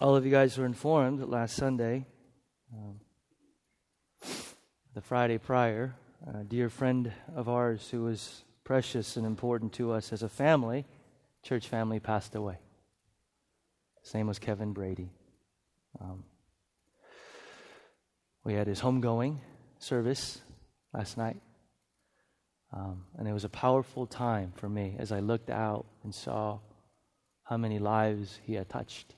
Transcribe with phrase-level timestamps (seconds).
[0.00, 2.04] All of you guys were informed that last Sunday,
[2.72, 3.00] um,
[4.94, 5.94] the Friday prior,
[6.26, 10.84] a dear friend of ours who was precious and important to us as a family,
[11.42, 12.58] church family, passed away.
[14.02, 15.10] Same was Kevin Brady.
[16.00, 16.24] Um,
[18.44, 19.38] we had his homegoing
[19.78, 20.40] service
[20.92, 21.36] last night.
[22.72, 26.58] Um, and it was a powerful time for me as I looked out and saw
[27.48, 29.14] how many lives he had touched.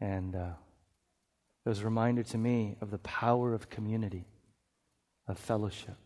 [0.00, 0.54] And uh,
[1.64, 4.24] it was a reminder to me of the power of community,
[5.28, 5.96] of fellowship,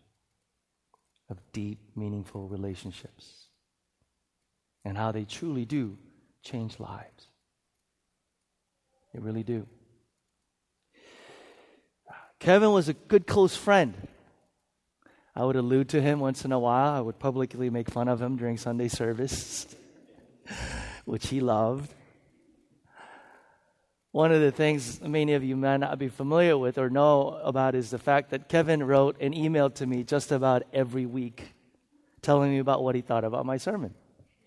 [1.30, 3.46] of deep, meaningful relationships,
[4.84, 5.96] and how they truly do
[6.42, 7.28] change lives.
[9.12, 9.66] They really do.
[12.40, 13.94] Kevin was a good close friend.
[15.36, 16.92] I would allude to him once in a while.
[16.94, 19.66] I would publicly make fun of him during Sunday service,
[21.04, 21.92] which he loved.
[24.12, 27.74] One of the things many of you may not be familiar with or know about
[27.74, 31.52] is the fact that Kevin wrote an email to me just about every week
[32.22, 33.94] telling me about what he thought about my sermon.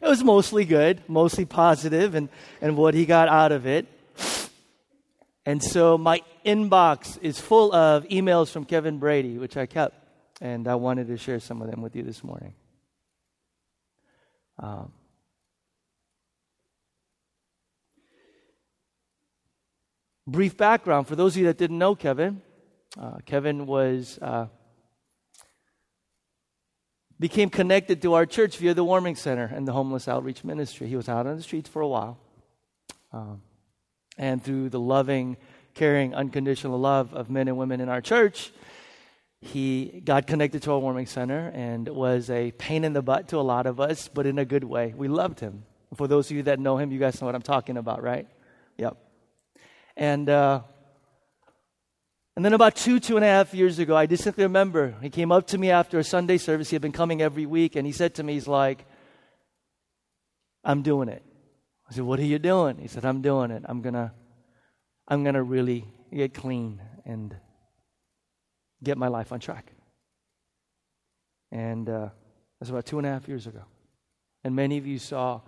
[0.00, 2.28] it was mostly good, mostly positive, and,
[2.60, 3.86] and what he got out of it.
[5.46, 9.94] And so my inbox is full of emails from Kevin Brady, which I kept,
[10.40, 12.54] and I wanted to share some of them with you this morning.
[14.58, 14.92] Um,
[20.26, 22.40] brief background for those of you that didn't know Kevin.
[22.98, 24.46] Uh, Kevin was uh,
[27.18, 30.88] became connected to our church via the warming center and the homeless outreach ministry.
[30.88, 32.18] He was out on the streets for a while.
[33.12, 33.42] Um,
[34.18, 35.36] and through the loving,
[35.74, 38.52] caring, unconditional love of men and women in our church,
[39.44, 43.36] he got connected to our warming center and was a pain in the butt to
[43.36, 44.94] a lot of us, but in a good way.
[44.96, 45.64] We loved him.
[45.96, 48.26] For those of you that know him, you guys know what I'm talking about, right?
[48.78, 48.96] Yep.
[49.96, 50.62] And uh,
[52.36, 55.30] and then about two, two and a half years ago, I distinctly remember he came
[55.30, 56.70] up to me after a Sunday service.
[56.70, 58.86] He had been coming every week, and he said to me, he's like,
[60.64, 61.22] I'm doing it.
[61.88, 62.78] I said, What are you doing?
[62.78, 63.62] He said, I'm doing it.
[63.66, 64.12] I'm to
[65.06, 67.36] I'm to really get clean and
[68.82, 69.72] get my life on track.
[71.50, 72.08] And uh,
[72.58, 73.62] that's about two and a half years ago.
[74.42, 75.40] And many of you saw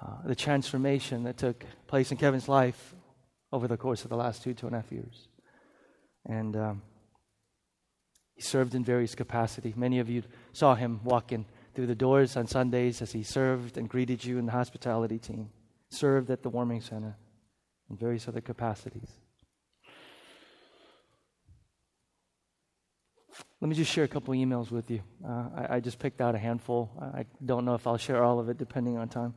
[0.00, 2.94] uh, the transformation that took place in Kevin's life
[3.52, 5.28] over the course of the last two, two and a half years.
[6.26, 6.82] And um,
[8.34, 9.74] he served in various capacity.
[9.76, 11.44] Many of you saw him walking
[11.74, 15.50] through the doors on Sundays as he served and greeted you in the hospitality team
[15.90, 17.16] served at the warming center
[17.90, 19.10] in various other capacities.
[23.60, 25.02] Let me just share a couple emails with you.
[25.24, 26.90] Uh, I, I, just picked out a handful.
[27.00, 29.34] I don't know if I'll share all of it depending on time.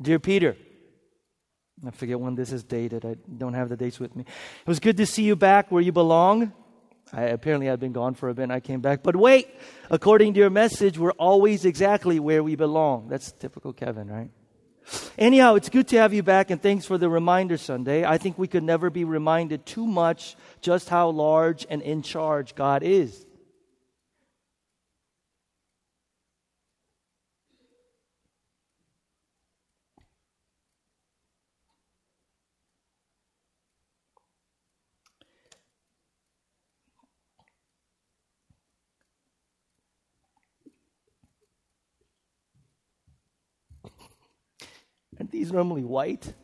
[0.00, 0.56] Dear Peter,
[1.86, 3.04] I forget when this is dated.
[3.04, 4.24] I don't have the dates with me.
[4.24, 6.52] It was good to see you back where you belong.
[7.12, 9.02] I, apparently, I'd been gone for a bit and I came back.
[9.02, 9.48] But wait,
[9.90, 13.08] according to your message, we're always exactly where we belong.
[13.08, 14.30] That's typical Kevin, right?
[15.18, 18.04] Anyhow, it's good to have you back, and thanks for the reminder Sunday.
[18.04, 22.54] I think we could never be reminded too much just how large and in charge
[22.54, 23.24] God is.
[45.18, 46.34] Aren't these normally white?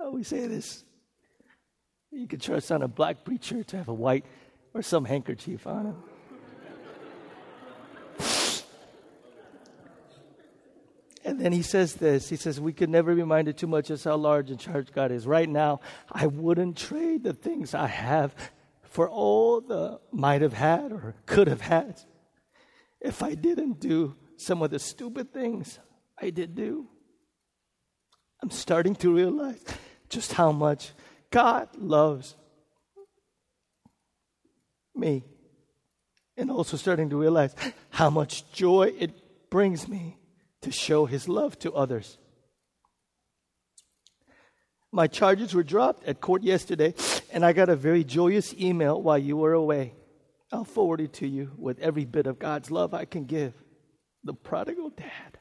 [0.00, 0.84] I always say this.
[2.10, 4.24] You could trust on a black preacher to have a white
[4.74, 5.96] or some handkerchief on him.
[11.24, 12.28] And then he says this.
[12.28, 15.12] He says, We could never be reminded too much just how large and charged God
[15.12, 15.26] is.
[15.26, 18.34] Right now, I wouldn't trade the things I have
[18.92, 21.98] for all the might have had or could have had
[23.00, 25.78] if I didn't do some of the stupid things
[26.20, 26.88] I did do.
[28.42, 29.64] I'm starting to realize
[30.10, 30.92] just how much
[31.30, 32.36] God loves
[34.94, 35.24] me.
[36.36, 37.54] And also starting to realize
[37.88, 40.18] how much joy it brings me
[40.60, 42.18] to show His love to others.
[44.92, 46.94] My charges were dropped at court yesterday,
[47.32, 49.94] and I got a very joyous email while you were away.
[50.52, 53.54] I'll forward it to you with every bit of God's love I can give.
[54.22, 55.38] The prodigal dad.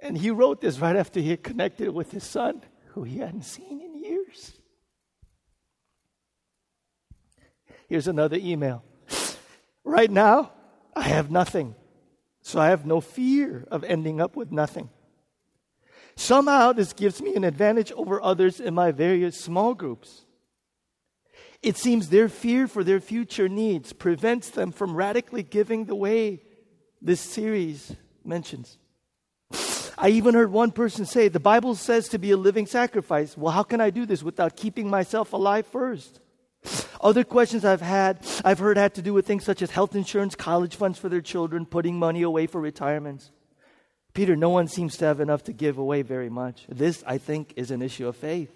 [0.00, 2.62] And he wrote this right after he had connected with his son,
[2.94, 4.52] who he hadn't seen in years.
[7.88, 8.82] Here's another email.
[9.84, 10.50] Right now,
[10.96, 11.76] I have nothing,
[12.42, 14.90] so I have no fear of ending up with nothing.
[16.16, 20.24] Somehow, this gives me an advantage over others in my various small groups.
[21.62, 26.42] It seems their fear for their future needs prevents them from radically giving the way
[27.02, 28.78] this series mentions.
[29.98, 33.36] I even heard one person say, The Bible says to be a living sacrifice.
[33.36, 36.20] Well, how can I do this without keeping myself alive first?
[37.00, 40.34] Other questions I've had, I've heard had to do with things such as health insurance,
[40.34, 43.30] college funds for their children, putting money away for retirements.
[44.16, 46.64] Peter, no one seems to have enough to give away very much.
[46.70, 48.50] This, I think, is an issue of faith.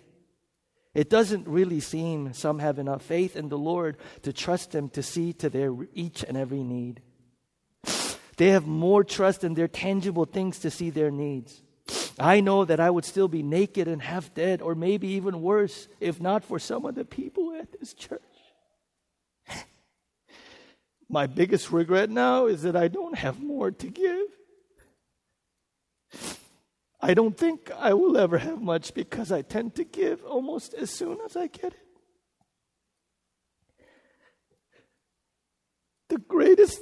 [0.95, 5.03] It doesn't really seem some have enough faith in the Lord to trust Him to
[5.03, 7.03] see to their each and every need.
[8.39, 11.61] They have more trust in their tangible things to see their needs.
[12.19, 15.89] I know that I would still be naked and half dead, or maybe even worse,
[16.01, 18.23] if not for some of the people at this church.
[21.11, 24.40] My biggest regret now is that I don't have more to give.
[27.03, 30.91] I don't think I will ever have much because I tend to give almost as
[30.91, 31.87] soon as I get it.
[36.11, 36.81] The greatest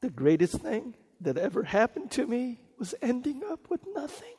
[0.00, 4.31] the greatest thing that ever happened to me was ending up with nothing.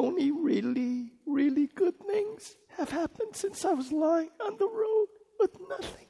[0.00, 5.08] Only really, really good things have happened since I was lying on the road
[5.38, 6.06] with nothing.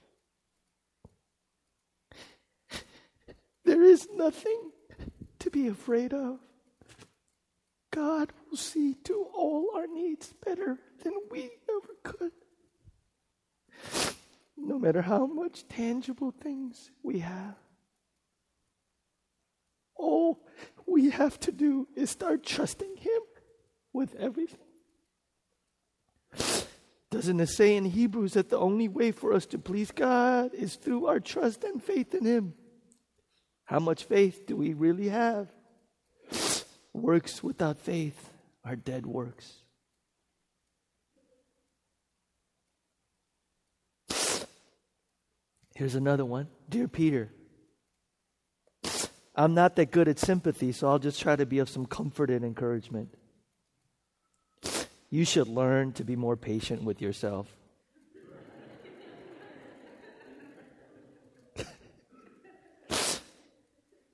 [3.65, 4.71] There is nothing
[5.41, 6.39] to be afraid of.
[7.91, 12.33] God will see to all our needs better than we ever could.
[14.57, 17.57] No matter how much tangible things we have.
[19.97, 20.47] All
[20.87, 23.23] we have to do is start trusting Him
[23.93, 24.59] with everything.
[27.11, 30.77] Doesn't it say in Hebrews that the only way for us to please God is
[30.77, 32.55] through our trust and faith in Him?
[33.65, 35.49] How much faith do we really have?
[36.93, 38.31] Works without faith
[38.65, 39.55] are dead works.
[45.75, 46.49] Here's another one.
[46.69, 47.31] Dear Peter,
[49.35, 52.29] I'm not that good at sympathy, so I'll just try to be of some comfort
[52.31, 53.15] and encouragement.
[55.11, 57.49] You should learn to be more patient with yourself.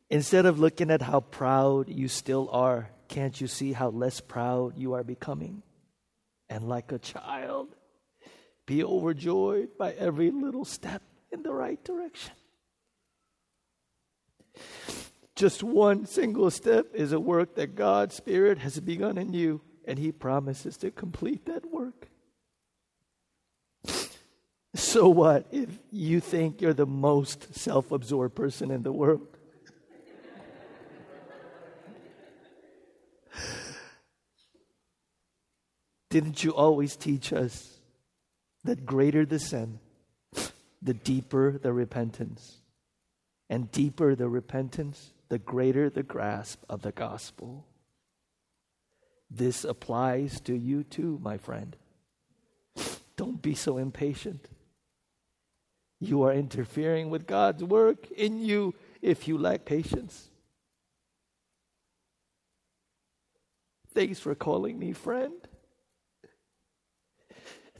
[0.09, 4.79] Instead of looking at how proud you still are, can't you see how less proud
[4.79, 5.63] you are becoming?
[6.49, 7.75] And like a child,
[8.65, 12.33] be overjoyed by every little step in the right direction.
[15.35, 19.99] Just one single step is a work that God's Spirit has begun in you and
[19.99, 22.09] He promises to complete that work.
[24.75, 29.27] So, what if you think you're the most self absorbed person in the world?
[36.11, 37.81] Didn't you always teach us
[38.64, 39.81] that greater the sin,
[40.83, 42.59] the deeper the repentance?
[43.49, 47.66] And deeper the repentance, the greater the grasp of the gospel.
[49.30, 51.76] This applies to you too, my friend.
[53.16, 54.49] Don't be so impatient.
[55.99, 60.30] You are interfering with God's work in you if you lack patience.
[63.95, 65.33] Thanks for calling me friend.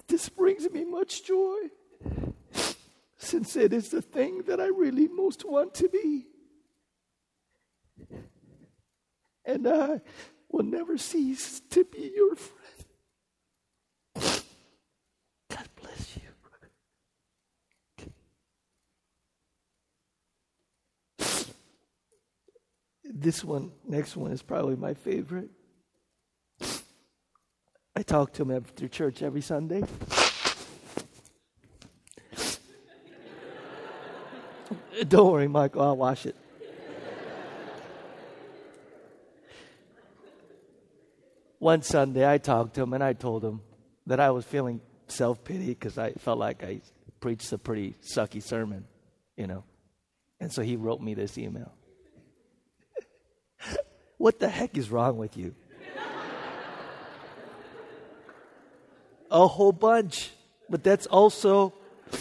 [0.09, 1.59] This brings me much joy
[3.19, 6.27] since it is the thing that I really most want to be.
[9.45, 10.01] And I
[10.57, 12.87] will never cease to be your friend.
[15.51, 16.23] God bless you.
[23.05, 25.51] This one, next one, is probably my favorite.
[27.95, 29.85] I talk to him after church every Sunday.
[35.07, 36.35] Don't worry, Michael, I'll wash it.
[41.67, 43.61] One Sunday, I talked to him and I told him
[44.07, 46.81] that I was feeling self pity because I felt like I
[47.19, 48.85] preached a pretty sucky sermon,
[49.37, 49.65] you know.
[50.39, 51.73] And so he wrote me this email.
[54.17, 55.57] what the heck is wrong with you?
[59.29, 60.31] a whole bunch,
[60.71, 61.75] but that's also.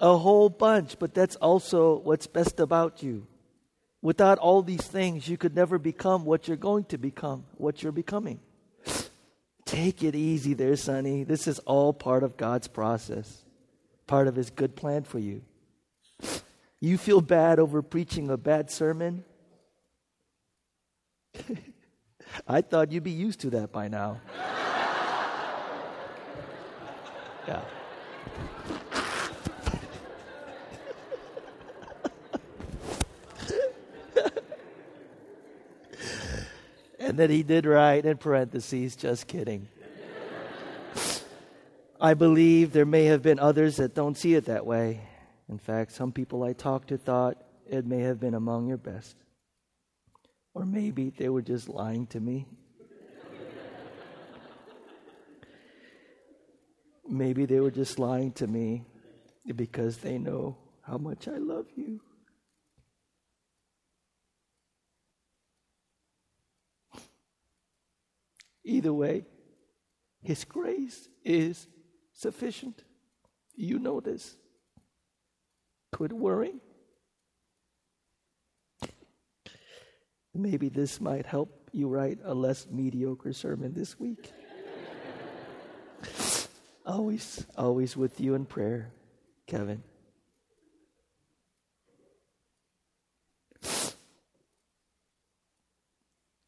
[0.00, 3.26] a whole bunch, but that's also what's best about you.
[4.02, 7.92] Without all these things, you could never become what you're going to become, what you're
[7.92, 8.40] becoming.
[9.66, 11.22] Take it easy there, Sonny.
[11.22, 13.44] This is all part of God's process,
[14.06, 15.42] part of His good plan for you.
[16.80, 19.22] You feel bad over preaching a bad sermon?
[22.48, 24.20] I thought you'd be used to that by now.
[27.46, 27.62] yeah.
[37.20, 39.68] Then he did right, in parentheses, just kidding.
[42.00, 45.02] I believe there may have been others that don't see it that way.
[45.50, 47.36] In fact, some people I talked to thought
[47.68, 49.16] it may have been among your best.
[50.54, 52.46] Or maybe they were just lying to me.
[57.06, 58.84] maybe they were just lying to me
[59.54, 62.00] because they know how much I love you.
[68.64, 69.24] Either way,
[70.22, 71.66] His grace is
[72.12, 72.84] sufficient.
[73.54, 74.36] You know this.
[75.92, 76.60] Quit worrying.
[80.34, 84.32] Maybe this might help you write a less mediocre sermon this week.
[86.86, 88.92] always, always with you in prayer,
[89.46, 89.82] Kevin.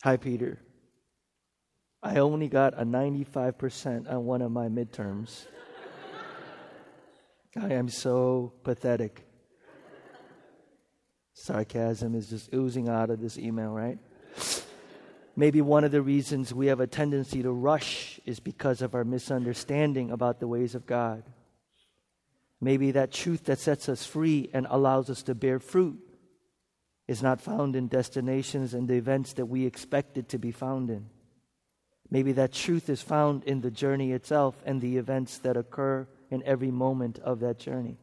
[0.02, 0.58] Hi, Peter.
[2.02, 5.46] I only got a 95% on one of my midterms.
[7.56, 9.24] I am so pathetic.
[11.34, 13.98] Sarcasm is just oozing out of this email, right?
[15.36, 19.04] Maybe one of the reasons we have a tendency to rush is because of our
[19.04, 21.22] misunderstanding about the ways of God.
[22.60, 25.98] Maybe that truth that sets us free and allows us to bear fruit
[27.08, 31.08] is not found in destinations and the events that we expected to be found in.
[32.12, 36.42] Maybe that truth is found in the journey itself and the events that occur in
[36.42, 37.96] every moment of that journey.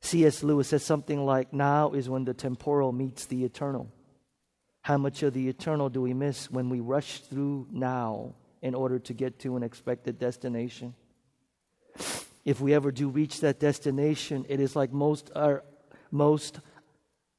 [0.00, 0.42] C.S.
[0.42, 3.92] Lewis says something like, Now is when the temporal meets the eternal.
[4.80, 8.98] How much of the eternal do we miss when we rush through now in order
[8.98, 10.94] to get to an expected destination?
[12.46, 15.64] If we ever do reach that destination, it is like most our
[16.10, 16.60] most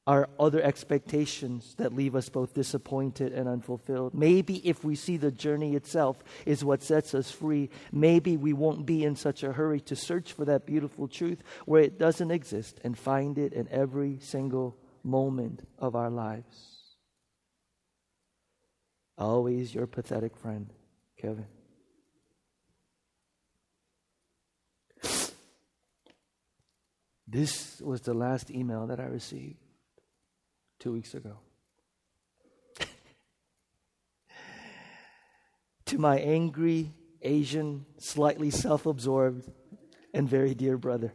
[0.07, 4.13] are other expectations that leave us both disappointed and unfulfilled.
[4.13, 8.85] Maybe if we see the journey itself is what sets us free, maybe we won't
[8.85, 12.79] be in such a hurry to search for that beautiful truth where it doesn't exist
[12.83, 16.83] and find it in every single moment of our lives.
[19.17, 20.71] Always your pathetic friend,
[21.19, 21.47] Kevin.
[27.27, 29.64] This was the last email that I received
[30.79, 31.37] two weeks ago.
[35.85, 39.49] to my angry, Asian, slightly self absorbed,
[40.13, 41.13] and very dear brother.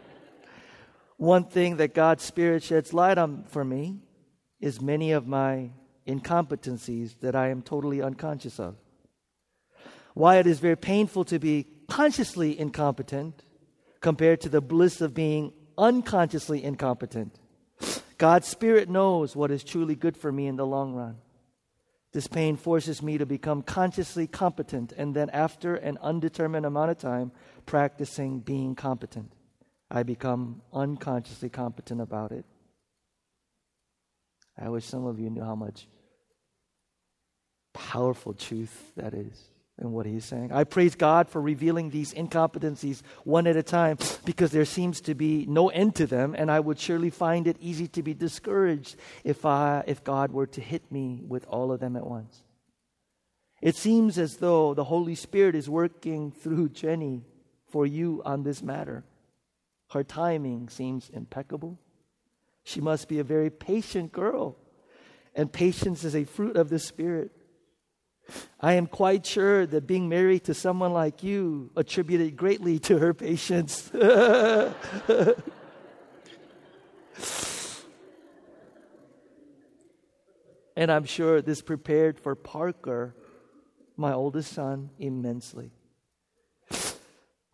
[1.16, 4.00] One thing that God's Spirit sheds light on for me
[4.60, 5.70] is many of my
[6.06, 8.76] incompetencies that I am totally unconscious of.
[10.14, 13.44] Why it is very painful to be consciously incompetent
[14.00, 17.38] compared to the bliss of being unconsciously incompetent.
[18.22, 21.16] God's Spirit knows what is truly good for me in the long run.
[22.12, 26.98] This pain forces me to become consciously competent and then, after an undetermined amount of
[26.98, 27.32] time,
[27.66, 29.32] practicing being competent.
[29.90, 32.44] I become unconsciously competent about it.
[34.56, 35.88] I wish some of you knew how much
[37.72, 39.48] powerful truth that is
[39.82, 40.52] and what he's saying.
[40.52, 45.14] I praise God for revealing these incompetencies one at a time because there seems to
[45.14, 48.96] be no end to them, and I would surely find it easy to be discouraged
[49.24, 52.42] if, I, if God were to hit me with all of them at once.
[53.60, 57.24] It seems as though the Holy Spirit is working through Jenny
[57.68, 59.04] for you on this matter.
[59.90, 61.78] Her timing seems impeccable.
[62.64, 64.56] She must be a very patient girl,
[65.34, 67.32] and patience is a fruit of the Spirit.
[68.60, 73.12] I am quite sure that being married to someone like you attributed greatly to her
[73.12, 73.90] patience.
[80.76, 83.16] and I'm sure this prepared for Parker,
[83.96, 85.72] my oldest son, immensely.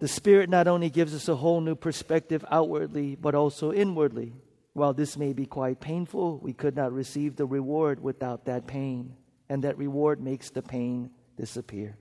[0.00, 4.34] The Spirit not only gives us a whole new perspective outwardly, but also inwardly.
[4.74, 9.16] While this may be quite painful, we could not receive the reward without that pain
[9.48, 11.96] and that reward makes the pain disappear.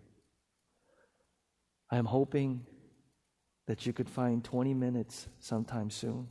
[1.89, 2.66] I am hoping
[3.68, 6.27] that you could find 20 minutes sometime soon.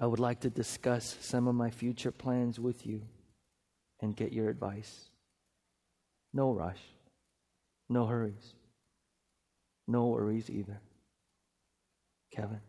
[0.00, 3.02] I would like to discuss some of my future plans with you
[4.00, 5.10] and get your advice.
[6.32, 6.80] No rush,
[7.88, 8.54] no hurries,
[9.86, 10.80] no worries either.
[12.34, 12.60] Kevin.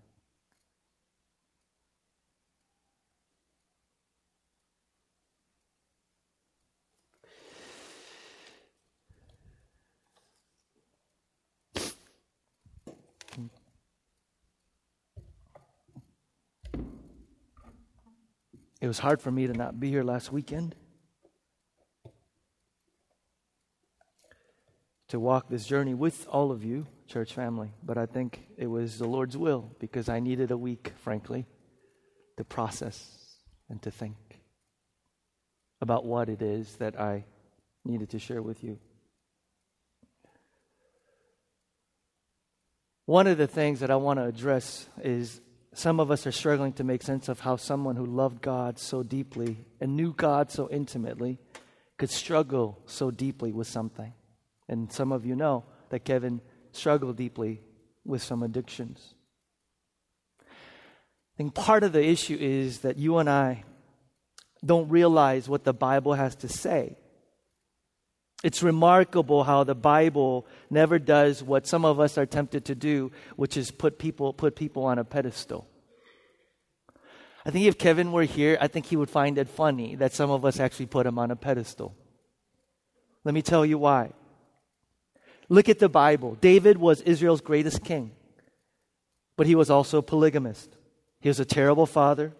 [18.83, 20.75] It was hard for me to not be here last weekend.
[25.07, 27.71] To walk this journey with all of you, church family.
[27.81, 31.45] But I think it was the Lord's will because I needed a week, frankly,
[32.35, 33.37] to process
[33.69, 34.17] and to think
[35.79, 37.23] about what it is that I
[37.85, 38.79] needed to share with you.
[43.05, 45.39] One of the things that I want to address is
[45.73, 49.03] some of us are struggling to make sense of how someone who loved God so
[49.03, 51.39] deeply and knew God so intimately
[51.97, 54.13] could struggle so deeply with something.
[54.67, 57.61] And some of you know that Kevin struggled deeply
[58.05, 59.15] with some addictions.
[60.39, 63.63] I think part of the issue is that you and I
[64.63, 66.97] don't realize what the Bible has to say.
[68.43, 73.11] It's remarkable how the Bible never does what some of us are tempted to do,
[73.37, 75.65] which is put people, put people on a pedestal.
[77.45, 80.29] I think if Kevin were here, I think he would find it funny that some
[80.29, 81.95] of us actually put him on a pedestal.
[83.23, 84.11] Let me tell you why.
[85.47, 86.37] Look at the Bible.
[86.39, 88.11] David was Israel's greatest king,
[89.37, 90.75] but he was also a polygamist.
[91.21, 92.33] He was a terrible father.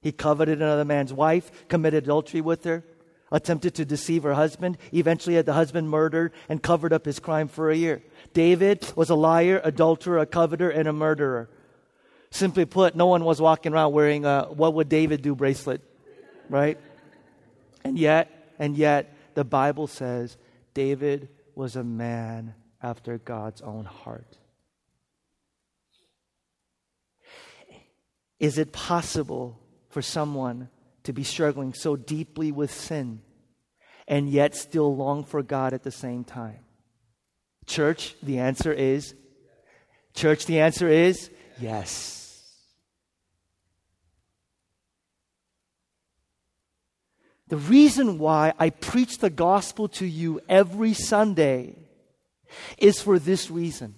[0.00, 2.84] He coveted another man's wife, committed adultery with her,
[3.32, 7.48] attempted to deceive her husband, eventually had the husband murdered and covered up his crime
[7.48, 8.02] for a year.
[8.34, 11.48] David was a liar, adulterer, a coveter, and a murderer.
[12.30, 15.80] Simply put, no one was walking around wearing a what would David do bracelet,
[16.48, 16.78] right?
[17.84, 20.36] And yet, and yet, the Bible says
[20.74, 24.38] David was a man after God's own heart.
[28.38, 30.68] Is it possible for someone
[31.04, 33.20] to be struggling so deeply with sin
[34.06, 36.60] and yet still long for God at the same time?
[37.66, 39.14] Church, the answer is
[40.14, 42.22] Church, the answer is yes.
[47.48, 51.76] The reason why I preach the gospel to you every Sunday
[52.78, 53.94] is for this reason.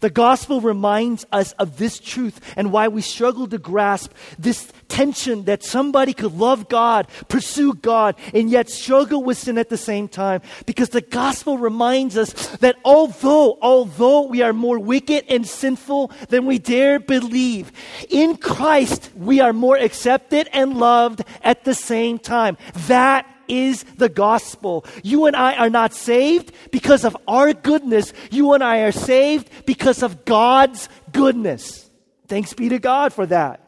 [0.00, 5.44] The gospel reminds us of this truth and why we struggle to grasp this tension
[5.44, 10.08] that somebody could love God, pursue God, and yet struggle with sin at the same
[10.08, 10.42] time.
[10.66, 16.46] Because the gospel reminds us that although, although we are more wicked and sinful than
[16.46, 17.72] we dare believe,
[18.08, 22.56] in Christ we are more accepted and loved at the same time.
[22.86, 24.84] That is the gospel.
[25.02, 28.12] You and I are not saved because of our goodness.
[28.30, 31.88] You and I are saved because of God's goodness.
[32.28, 33.60] Thanks be to God for that.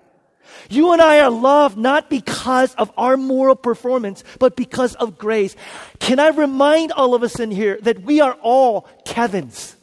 [0.71, 5.57] You and I are loved not because of our moral performance, but because of grace.
[5.99, 9.77] Can I remind all of us in here that we are all Kevins?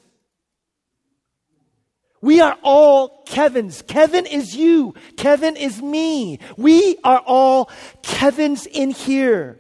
[2.22, 3.84] We are all Kevins.
[3.84, 4.96] Kevin is you.
[5.16, 6.40] Kevin is me.
[6.58, 7.70] We are all
[8.02, 9.60] Kevins in here.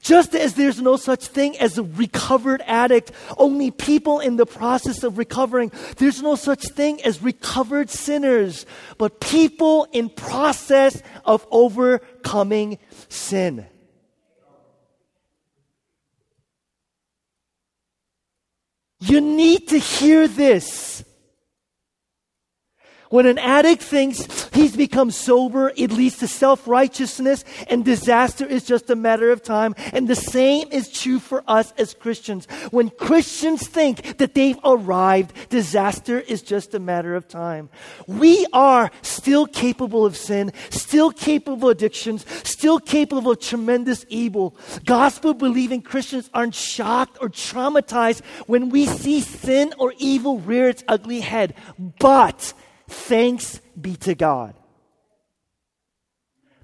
[0.00, 5.02] Just as there's no such thing as a recovered addict, only people in the process
[5.02, 5.72] of recovering.
[5.96, 13.66] There's no such thing as recovered sinners, but people in process of overcoming sin.
[19.00, 21.04] You need to hear this.
[23.10, 28.64] When an addict thinks he's become sober, it leads to self righteousness, and disaster is
[28.64, 29.74] just a matter of time.
[29.92, 32.46] And the same is true for us as Christians.
[32.70, 37.70] When Christians think that they've arrived, disaster is just a matter of time.
[38.06, 44.56] We are still capable of sin, still capable of addictions, still capable of tremendous evil.
[44.84, 50.84] Gospel believing Christians aren't shocked or traumatized when we see sin or evil rear its
[50.88, 51.54] ugly head.
[51.98, 52.52] But
[52.88, 54.54] Thanks be to God.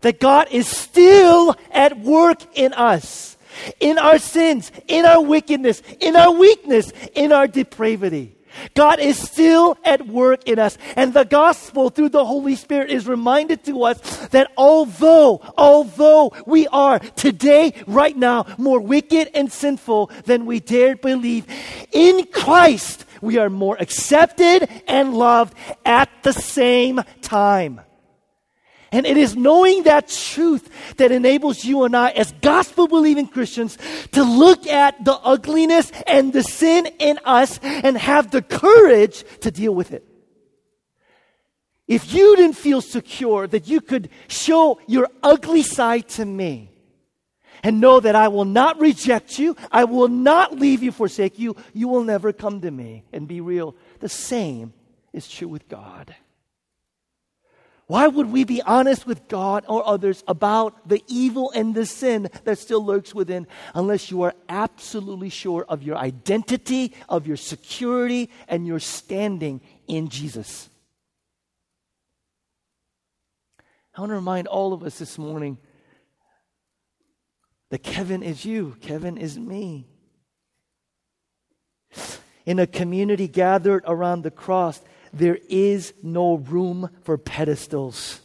[0.00, 3.36] That God is still at work in us,
[3.80, 8.36] in our sins, in our wickedness, in our weakness, in our depravity.
[8.74, 10.78] God is still at work in us.
[10.96, 16.66] And the gospel through the Holy Spirit is reminded to us that although, although we
[16.68, 21.46] are today, right now, more wicked and sinful than we dared believe,
[21.92, 27.80] in Christ, we are more accepted and loved at the same time.
[28.92, 33.76] And it is knowing that truth that enables you and I, as gospel believing Christians,
[34.12, 39.50] to look at the ugliness and the sin in us and have the courage to
[39.50, 40.06] deal with it.
[41.88, 46.70] If you didn't feel secure that you could show your ugly side to me
[47.64, 51.56] and know that I will not reject you, I will not leave you, forsake you,
[51.72, 53.74] you will never come to me and be real.
[54.00, 54.74] The same
[55.12, 56.14] is true with God.
[57.86, 62.30] Why would we be honest with God or others about the evil and the sin
[62.44, 68.30] that still lurks within unless you are absolutely sure of your identity, of your security,
[68.48, 70.70] and your standing in Jesus?
[73.94, 75.58] I want to remind all of us this morning
[77.78, 79.86] Kevin is you, Kevin is me.
[82.46, 84.80] In a community gathered around the cross,
[85.12, 88.20] there is no room for pedestals.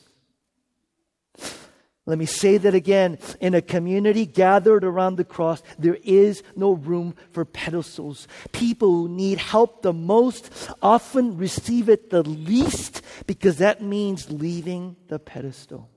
[2.06, 3.20] Let me say that again.
[3.40, 8.28] In a community gathered around the cross, there is no room for pedestals.
[8.52, 10.50] People who need help the most
[10.82, 15.88] often receive it the least because that means leaving the pedestal.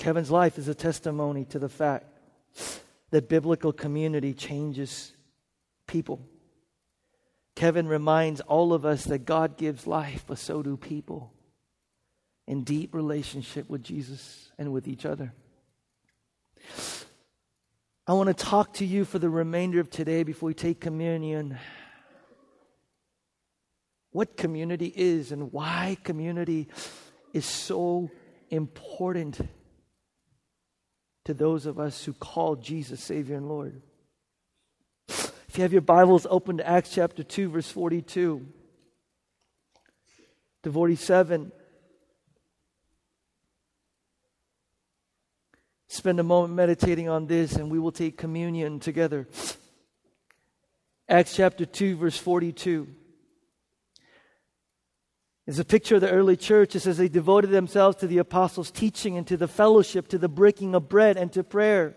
[0.00, 2.06] Kevin's life is a testimony to the fact
[3.10, 5.12] that biblical community changes
[5.86, 6.26] people.
[7.54, 11.34] Kevin reminds all of us that God gives life, but so do people
[12.46, 15.34] in deep relationship with Jesus and with each other.
[18.06, 21.58] I want to talk to you for the remainder of today before we take communion.
[24.12, 26.68] What community is and why community
[27.34, 28.10] is so
[28.48, 29.38] important
[31.24, 33.82] to those of us who call Jesus Savior and Lord.
[35.08, 38.46] If you have your Bibles open to Acts chapter 2, verse 42
[40.62, 41.50] to 47,
[45.88, 49.26] spend a moment meditating on this and we will take communion together.
[51.08, 52.86] Acts chapter 2, verse 42.
[55.50, 56.76] It's a picture of the early church.
[56.76, 60.28] It says they devoted themselves to the apostles' teaching and to the fellowship, to the
[60.28, 61.96] breaking of bread and to prayer.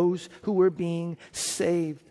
[0.01, 2.03] those who were being saved.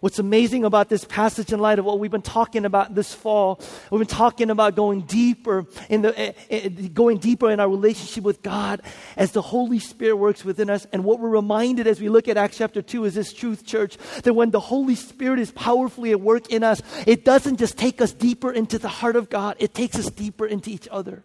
[0.00, 3.60] What's amazing about this passage in light of what we've been talking about this fall,
[3.90, 8.42] we've been talking about going deeper in the, uh, going deeper in our relationship with
[8.42, 8.80] God
[9.18, 10.86] as the Holy Spirit works within us.
[10.90, 13.98] And what we're reminded as we look at Acts chapter 2 is this truth, church,
[14.22, 18.00] that when the Holy Spirit is powerfully at work in us, it doesn't just take
[18.00, 21.22] us deeper into the heart of God, it takes us deeper into each other.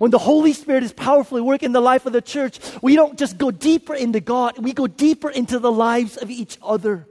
[0.00, 3.18] When the Holy Spirit is powerfully working in the life of the church, we don't
[3.18, 7.06] just go deeper into God, we go deeper into the lives of each other.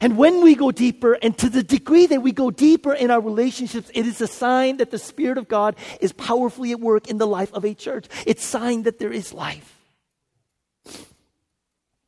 [0.00, 3.20] And when we go deeper, and to the degree that we go deeper in our
[3.20, 7.18] relationships, it is a sign that the Spirit of God is powerfully at work in
[7.18, 8.06] the life of a church.
[8.24, 9.78] It's a sign that there is life.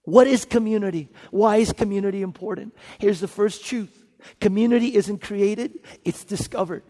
[0.04, 1.10] What is community?
[1.30, 2.74] Why is community important?
[2.98, 4.06] Here's the first truth
[4.40, 6.82] community isn't created, it's discovered.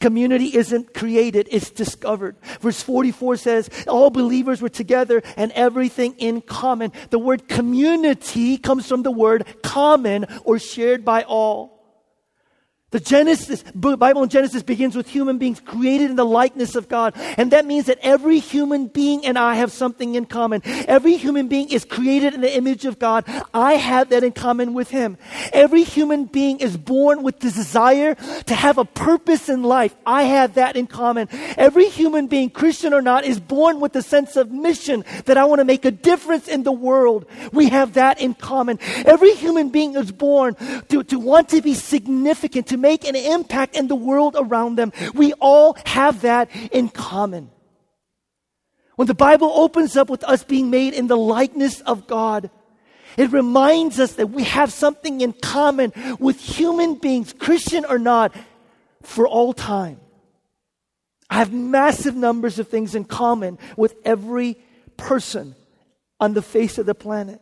[0.00, 2.36] Community isn't created, it's discovered.
[2.60, 6.92] Verse 44 says, All believers were together and everything in common.
[7.10, 11.71] The word community comes from the word common or shared by all.
[12.92, 17.14] The Genesis, Bible in Genesis begins with human beings created in the likeness of God.
[17.16, 20.60] And that means that every human being and I have something in common.
[20.64, 23.24] Every human being is created in the image of God.
[23.54, 25.16] I have that in common with Him.
[25.54, 29.96] Every human being is born with the desire to have a purpose in life.
[30.04, 31.28] I have that in common.
[31.56, 35.46] Every human being, Christian or not, is born with a sense of mission that I
[35.46, 37.24] want to make a difference in the world.
[37.54, 38.78] We have that in common.
[39.06, 40.56] Every human being is born
[40.90, 44.92] to, to want to be significant, to make an impact in the world around them.
[45.14, 47.50] We all have that in common.
[48.96, 52.50] When the Bible opens up with us being made in the likeness of God,
[53.16, 58.34] it reminds us that we have something in common with human beings, Christian or not,
[59.02, 60.00] for all time.
[61.30, 64.58] I have massive numbers of things in common with every
[64.98, 65.54] person
[66.20, 67.40] on the face of the planet.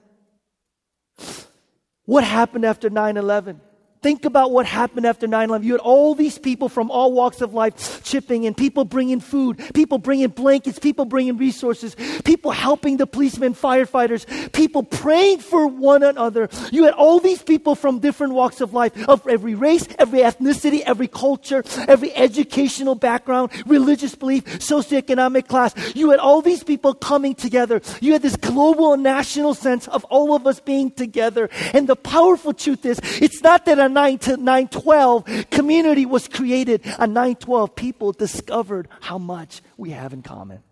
[2.04, 3.60] What happened after 9 11?
[4.02, 5.66] Think about what happened after 9 11.
[5.66, 9.60] You had all these people from all walks of life chipping in, people bringing food,
[9.74, 16.02] people bringing blankets, people bringing resources, people helping the policemen, firefighters, people praying for one
[16.02, 16.48] another.
[16.72, 20.80] You had all these people from different walks of life, of every race, every ethnicity,
[20.80, 25.74] every culture, every educational background, religious belief, socioeconomic class.
[25.94, 27.82] You had all these people coming together.
[28.00, 31.50] You had this global and national sense of all of us being together.
[31.74, 36.86] And the powerful truth is, it's not that 9 to 912, community was created.
[36.98, 40.62] On 912, people discovered how much we have in common.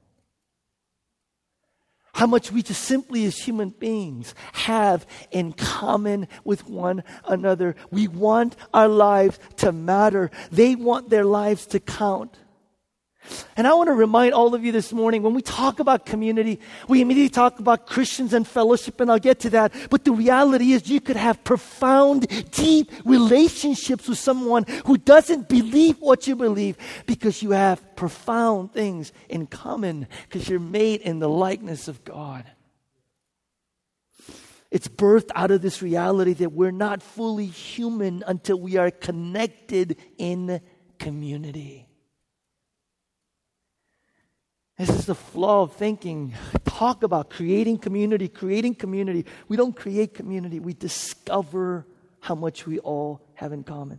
[2.14, 7.76] How much we just simply as human beings have in common with one another.
[7.92, 10.30] We want our lives to matter.
[10.50, 12.36] They want their lives to count.
[13.56, 16.60] And I want to remind all of you this morning when we talk about community,
[16.88, 19.72] we immediately talk about Christians and fellowship, and I'll get to that.
[19.90, 25.98] But the reality is, you could have profound, deep relationships with someone who doesn't believe
[26.00, 31.28] what you believe because you have profound things in common because you're made in the
[31.28, 32.44] likeness of God.
[34.70, 39.96] It's birthed out of this reality that we're not fully human until we are connected
[40.18, 40.60] in
[40.98, 41.87] community.
[44.78, 46.34] This is the flaw of thinking.
[46.64, 49.26] Talk about creating community, creating community.
[49.48, 51.84] We don't create community, we discover
[52.20, 53.98] how much we all have in common.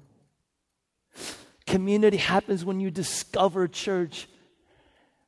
[1.68, 4.30] Community happens when you discover, church,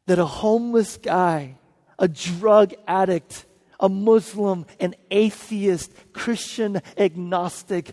[0.07, 1.57] that a homeless guy,
[1.99, 3.45] a drug addict,
[3.79, 7.91] a Muslim, an atheist, Christian, agnostic,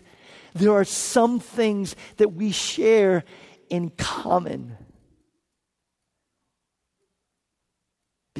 [0.53, 3.25] there are some things that we share
[3.69, 4.77] in common.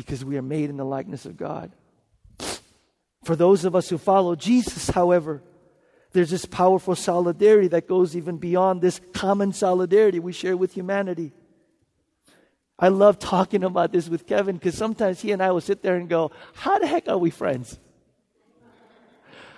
[0.03, 1.71] Because we are made in the likeness of God.
[3.23, 5.43] For those of us who follow Jesus, however,
[6.13, 11.33] there's this powerful solidarity that goes even beyond this common solidarity we share with humanity.
[12.79, 15.97] I love talking about this with Kevin because sometimes he and I will sit there
[15.97, 17.77] and go, How the heck are we friends?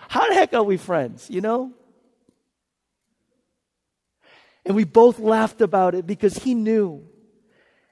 [0.10, 1.30] How the heck are we friends?
[1.30, 1.72] You know?
[4.66, 7.08] And we both laughed about it because he knew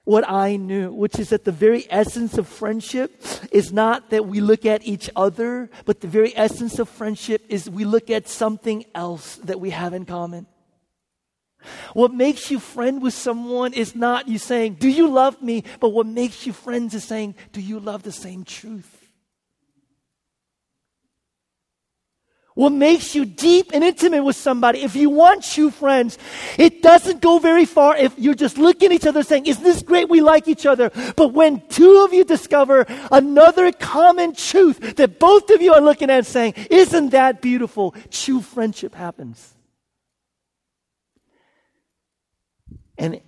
[0.09, 4.41] what I knew, which is that the very essence of friendship is not that we
[4.41, 8.85] look at each other, but the very essence of friendship is we look at something
[8.95, 10.47] else that we have in common.
[11.93, 15.63] What makes you friend with someone is not you saying, Do you love me?
[15.79, 18.98] But what makes you friends is saying, Do you love the same truth?
[22.59, 26.17] What makes you deep and intimate with somebody, if you want true friends,
[26.57, 29.81] it doesn't go very far if you're just looking at each other saying, Isn't this
[29.81, 30.09] great?
[30.09, 30.91] We like each other.
[31.15, 36.09] But when two of you discover another common truth that both of you are looking
[36.09, 37.95] at saying, Isn't that beautiful?
[38.11, 39.55] True friendship happens.
[42.97, 43.21] And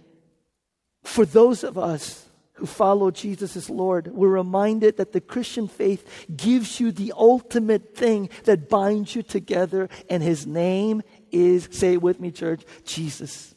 [1.06, 2.26] for those of us
[2.62, 7.97] who follow Jesus as Lord, we're reminded that the Christian faith gives you the ultimate
[7.97, 13.56] thing that binds you together, and his name is, say it with me, church, Jesus.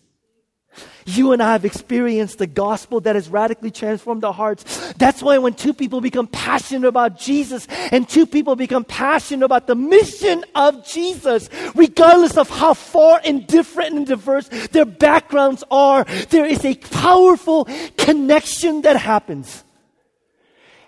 [1.07, 4.93] You and I have experienced the gospel that has radically transformed our hearts.
[4.95, 9.67] That's why when two people become passionate about Jesus and two people become passionate about
[9.67, 16.05] the mission of Jesus, regardless of how far and different and diverse their backgrounds are,
[16.31, 19.65] there is a powerful connection that happens.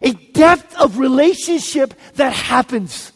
[0.03, 3.13] A depth of relationship that happens.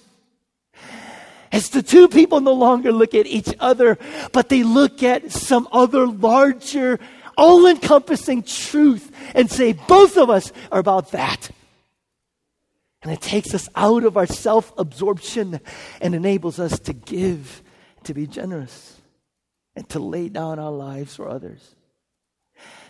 [1.53, 3.99] As the two people no longer look at each other,
[4.33, 7.01] but they look at some other larger,
[7.37, 11.51] all encompassing truth and say, both of us are about that.
[13.03, 15.61] And it takes us out of our self absorption
[16.01, 17.63] and enables us to give,
[18.05, 19.01] to be generous,
[19.75, 21.75] and to lay down our lives for others.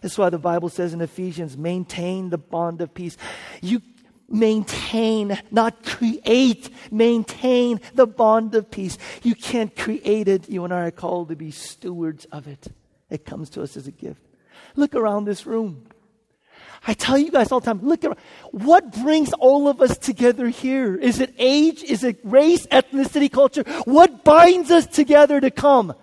[0.02, 3.16] That's why the Bible says in Ephesians, maintain the bond of peace.
[3.62, 3.82] You
[4.30, 8.96] maintain, not create, maintain the bond of peace.
[9.22, 10.48] You can't create it.
[10.48, 12.68] You and I are called to be stewards of it.
[13.10, 14.22] It comes to us as a gift.
[14.76, 15.86] Look around this room.
[16.86, 18.16] I tell you guys all the time, look at
[18.52, 20.94] what brings all of us together here.
[20.94, 21.82] Is it age?
[21.82, 23.64] Is it race, ethnicity, culture?
[23.84, 25.94] What binds us together to come?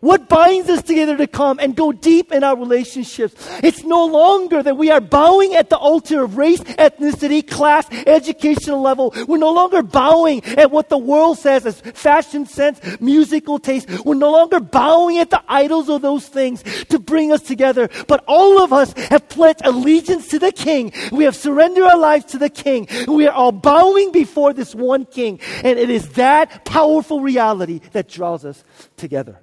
[0.00, 3.34] What binds us together to come and go deep in our relationships?
[3.62, 8.80] It's no longer that we are bowing at the altar of race, ethnicity, class, educational
[8.80, 9.12] level.
[9.28, 13.90] We're no longer bowing at what the world says as fashion sense, musical taste.
[14.04, 17.90] We're no longer bowing at the idols of those things to bring us together.
[18.08, 20.92] But all of us have pledged allegiance to the King.
[21.12, 22.88] We have surrendered our lives to the King.
[23.06, 25.40] We are all bowing before this one King.
[25.62, 28.64] And it is that powerful reality that draws us
[28.96, 29.40] together.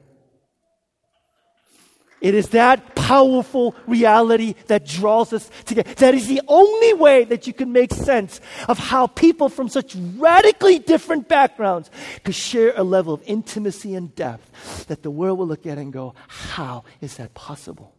[2.20, 5.94] It is that powerful reality that draws us together.
[5.96, 9.96] That is the only way that you can make sense of how people from such
[10.18, 11.92] radically different backgrounds
[12.24, 15.94] could share a level of intimacy and depth that the world will look at and
[15.94, 17.94] go, How is that possible?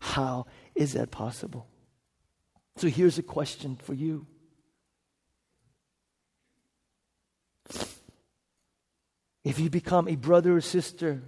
[0.00, 1.68] How is that possible?
[2.76, 4.26] So here's a question for you.
[9.44, 11.22] If you become a brother or sister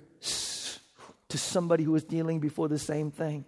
[1.29, 3.45] to somebody who is dealing before the same thing.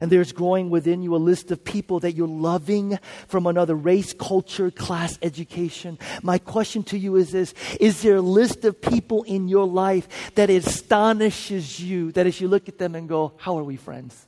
[0.00, 4.12] And there's growing within you a list of people that you're loving from another race,
[4.12, 5.96] culture, class, education.
[6.24, 10.32] My question to you is this Is there a list of people in your life
[10.34, 14.26] that astonishes you, that as you look at them and go, How are we friends?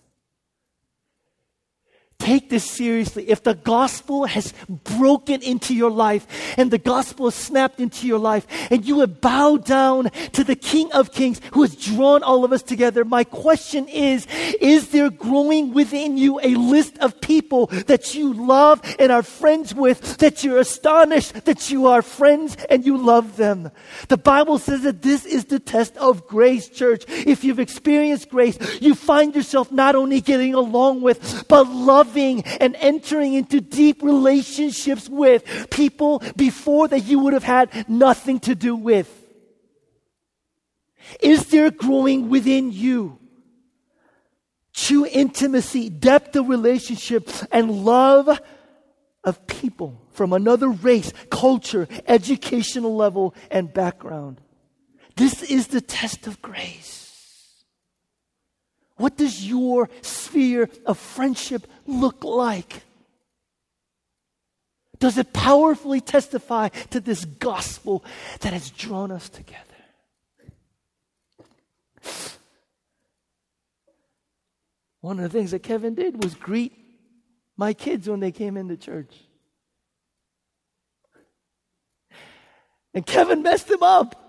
[2.25, 3.29] Take this seriously.
[3.29, 8.19] If the gospel has broken into your life and the gospel has snapped into your
[8.19, 12.43] life and you have bowed down to the King of Kings who has drawn all
[12.43, 14.27] of us together, my question is,
[14.59, 19.75] is there growing within you a list of people that you love and are friends
[19.75, 23.71] with, that you're astonished that you are friends and you love them?
[24.09, 27.05] The Bible says that this is the test of grace, church.
[27.07, 32.43] If you've experienced grace, you find yourself not only getting along with, but loving loving
[32.61, 38.55] and entering into deep relationships with people before that you would have had nothing to
[38.55, 39.11] do with?
[41.21, 43.19] Is there growing within you
[44.73, 48.41] true intimacy, depth of relationship, and love
[49.23, 54.41] of people from another race, culture, educational level, and background?
[55.17, 56.95] This is the test of grace.
[58.97, 59.89] What does your
[60.35, 62.83] sphere of friendship look like?
[64.99, 68.05] Does it powerfully testify to this gospel
[68.41, 69.61] that has drawn us together?
[75.01, 76.73] One of the things that Kevin did was greet
[77.57, 79.15] my kids when they came into church.
[82.93, 84.24] And Kevin messed them up.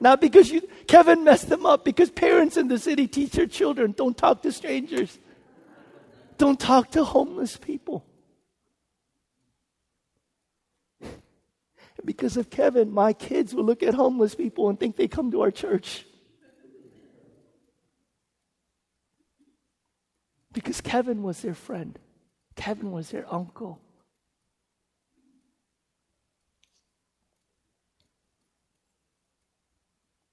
[0.00, 3.92] Not because you, Kevin messed them up, because parents in the city teach their children
[3.96, 5.18] don't talk to strangers,
[6.36, 8.04] don't talk to homeless people.
[12.04, 15.42] because of Kevin, my kids will look at homeless people and think they come to
[15.42, 16.06] our church.
[20.54, 21.98] Because Kevin was their friend,
[22.56, 23.80] Kevin was their uncle.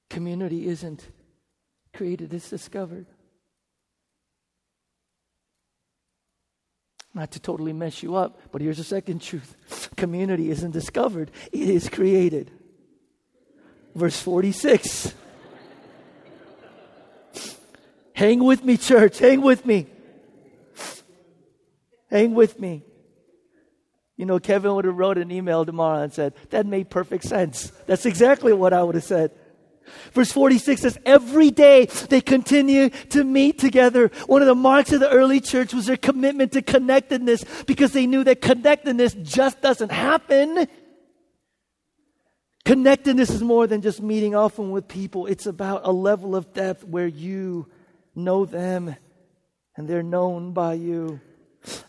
[0.10, 1.08] Community isn't
[1.94, 3.08] created, it's discovered.
[7.13, 9.56] Not to totally mess you up, but here's the second truth
[9.96, 12.52] community isn't discovered, it is created.
[13.96, 15.13] Verse 46.
[18.13, 19.88] hang with me, church, hang with me.
[22.10, 22.84] Hang with me.
[24.18, 27.72] You know, Kevin would have wrote an email tomorrow and said, That made perfect sense.
[27.88, 29.32] That's exactly what I would have said.
[30.13, 34.10] Verse 46 says, every day they continue to meet together.
[34.28, 38.08] One of the marks of the early church was their commitment to connectedness because they
[38.08, 40.67] knew that connectedness just doesn't happen.
[42.65, 45.28] Connectedness is more than just meeting often with people.
[45.28, 47.67] It's about a level of depth where you
[48.15, 48.95] know them
[49.78, 51.19] and they're known by you.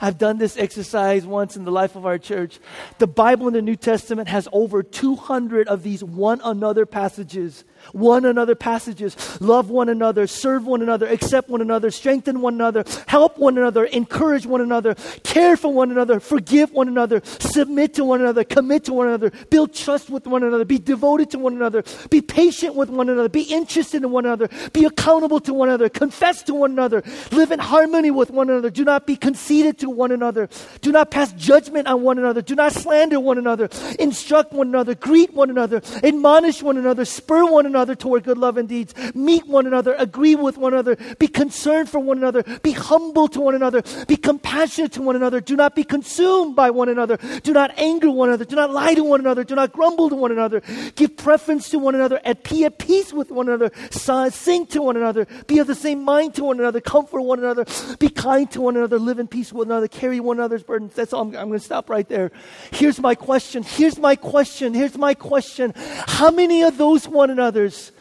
[0.01, 2.59] I've done this exercise once in the life of our church.
[2.99, 8.25] The Bible in the New Testament has over 200 of these one another passages one
[8.25, 9.17] another passages.
[9.41, 13.85] Love one another, serve one another, accept one another, strengthen one another, help one another,
[13.87, 18.85] encourage one another, care for one another, forgive one another, submit to one another, commit
[18.85, 22.75] to one another, build trust with one another, be devoted to one another, be patient
[22.75, 26.55] with one another, be interested in one another, be accountable to one another, confess to
[26.55, 30.49] one another, live in harmony with one another, do not be conceited to one another,
[30.81, 33.69] do not pass judgment on one another, do not slander one another,
[33.99, 38.39] instruct one another, greet one another, admonish one another, spur one another another toward good
[38.39, 38.95] love and deeds.
[39.15, 39.95] Meet one another.
[39.99, 40.97] Agree with one another.
[41.19, 42.43] Be concerned for one another.
[42.63, 43.83] Be humble to one another.
[44.07, 45.41] Be compassionate to one another.
[45.41, 47.19] Do not be consumed by one another.
[47.43, 48.47] Do not anger one another.
[48.47, 49.45] Do not lie to one another.
[49.45, 50.63] Do not grumble to one another.
[50.95, 52.21] Give preference to one another.
[52.25, 53.71] At peace with one another.
[53.91, 55.27] Sing to one another.
[55.47, 56.81] Be of the same mind to one another.
[56.81, 57.67] Comfort one another.
[57.99, 58.99] Be kind to one another.
[58.99, 59.89] Live in peace with one another.
[59.89, 60.95] Carry one another's burdens.
[60.95, 61.23] That's all.
[61.23, 62.33] I'm, I'm going to stop right there.
[62.73, 63.63] Here's my question.
[63.63, 64.73] Here's my question.
[64.73, 65.73] Here's my question.
[65.77, 67.93] How many of those one another's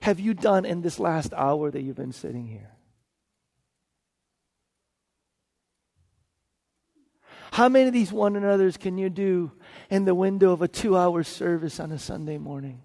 [0.00, 2.70] have you done in this last hour that you've been sitting here?
[7.52, 9.52] How many of these one another's can you do
[9.90, 12.82] in the window of a two hour service on a Sunday morning?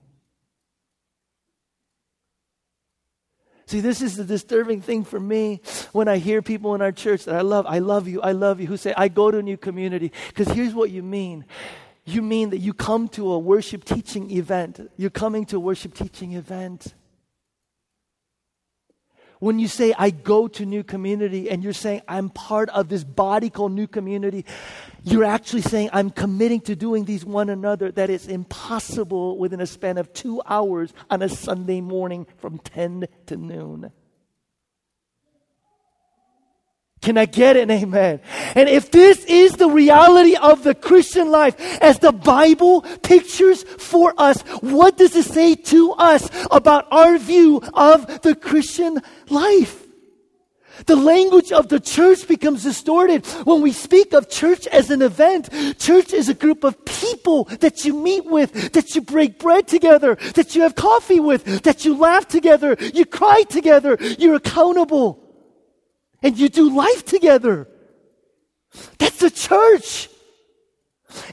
[3.65, 5.61] See, this is the disturbing thing for me
[5.91, 8.61] when I hear people in our church that I love, I love you, I love
[8.61, 10.11] you, who say, I go to a new community.
[10.28, 11.45] Because here's what you mean
[12.08, 14.80] you mean that you come to a worship teaching event.
[14.95, 16.93] You're coming to a worship teaching event.
[19.39, 23.03] When you say, I go to new community, and you're saying, I'm part of this
[23.03, 24.45] body called new community,
[25.03, 29.68] you're actually saying, I'm committing to doing these one another that is impossible within a
[29.68, 33.91] span of two hours on a Sunday morning from 10 to noon.
[37.02, 38.22] Can I get an amen?
[38.56, 44.14] And if this is the reality of the Christian life as the Bible pictures for
[44.18, 49.84] us, what does it say to us about our view of the Christian life?
[50.86, 55.50] The language of the church becomes distorted when we speak of church as an event.
[55.80, 60.16] Church is a group of people that you meet with, that you break bread together,
[60.36, 65.26] that you have coffee with, that you laugh together, you cry together, you're accountable
[66.22, 67.68] and you do life together.
[68.97, 70.09] That's the church.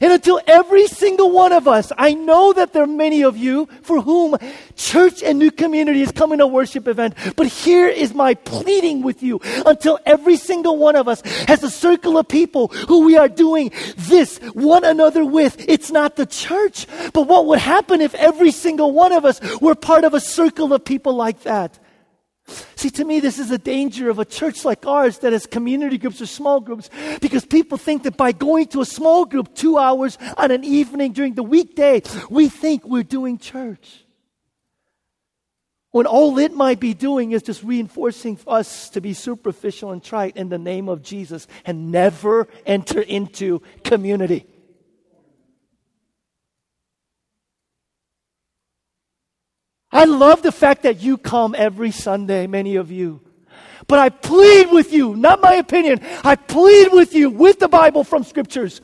[0.01, 3.67] And until every single one of us, I know that there are many of you
[3.81, 4.35] for whom
[4.75, 7.15] church and new community is coming to worship event.
[7.35, 9.41] But here is my pleading with you.
[9.65, 13.71] Until every single one of us has a circle of people who we are doing
[13.97, 15.67] this one another with.
[15.67, 16.87] It's not the church.
[17.13, 20.73] But what would happen if every single one of us were part of a circle
[20.73, 21.79] of people like that?
[22.47, 25.97] See, to me, this is a danger of a church like ours that has community
[25.97, 26.89] groups or small groups
[27.19, 31.13] because people think that by going to a small group two hours on an evening
[31.13, 34.05] during the weekday, we think we're doing church.
[35.89, 40.35] When all it might be doing is just reinforcing us to be superficial and trite
[40.35, 44.45] in the name of Jesus and never enter into community.
[49.95, 53.21] I love the fact that you come every Sunday, many of you.
[53.87, 58.03] But I plead with you, not my opinion, I plead with you with the Bible
[58.03, 58.81] from scriptures.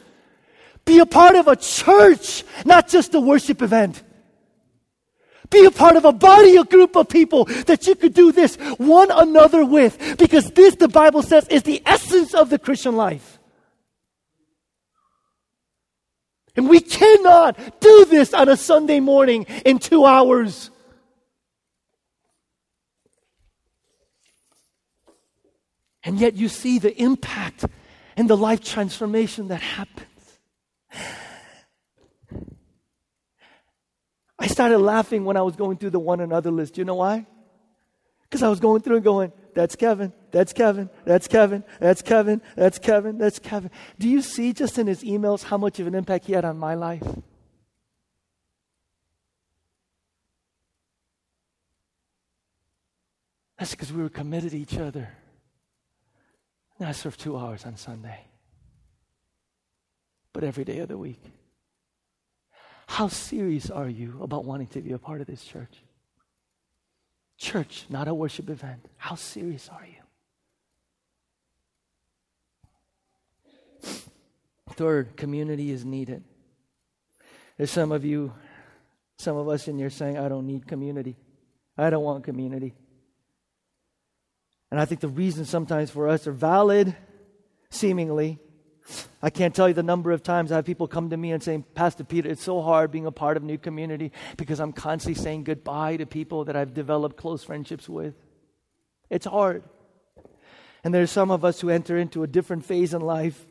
[0.85, 4.01] Be a part of a church, not just a worship event.
[5.49, 8.55] Be a part of a body, a group of people that you could do this
[8.77, 10.17] one another with.
[10.17, 13.37] Because this, the Bible says, is the essence of the Christian life.
[16.55, 20.71] And we cannot do this on a Sunday morning in two hours.
[26.03, 27.65] And yet you see the impact
[28.17, 30.07] and the life transformation that happens.
[34.39, 36.77] I started laughing when I was going through the one another list.
[36.77, 37.27] You know why?
[38.23, 42.41] Because I was going through and going, that's Kevin, that's Kevin, that's Kevin, that's Kevin,
[42.55, 43.69] that's Kevin, that's Kevin.
[43.99, 46.57] Do you see just in his emails how much of an impact he had on
[46.57, 47.03] my life?
[53.59, 55.09] That's because we were committed to each other.
[56.85, 58.25] I serve two hours on Sunday,
[60.33, 61.21] but every day of the week.
[62.87, 65.83] How serious are you about wanting to be a part of this church?
[67.37, 68.85] Church, not a worship event.
[68.97, 69.95] How serious are you?
[74.73, 76.23] Third, community is needed.
[77.57, 78.33] There's some of you,
[79.17, 81.15] some of us in here saying, I don't need community.
[81.77, 82.73] I don't want community.
[84.71, 86.95] And I think the reasons sometimes for us are valid,
[87.69, 88.39] seemingly.
[89.21, 91.43] I can't tell you the number of times I have people come to me and
[91.43, 95.21] saying, Pastor Peter, it's so hard being a part of new community because I'm constantly
[95.21, 98.15] saying goodbye to people that I've developed close friendships with.
[99.09, 99.63] It's hard.
[100.83, 103.45] And there's some of us who enter into a different phase in life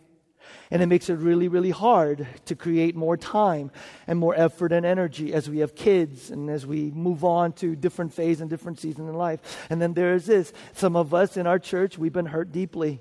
[0.70, 3.70] and it makes it really, really hard to create more time
[4.07, 7.76] and more effort and energy as we have kids and as we move on to
[7.76, 9.66] different phase and different seasons in life.
[9.70, 10.53] And then there is this.
[10.72, 13.01] Some of us in our church, we've been hurt deeply.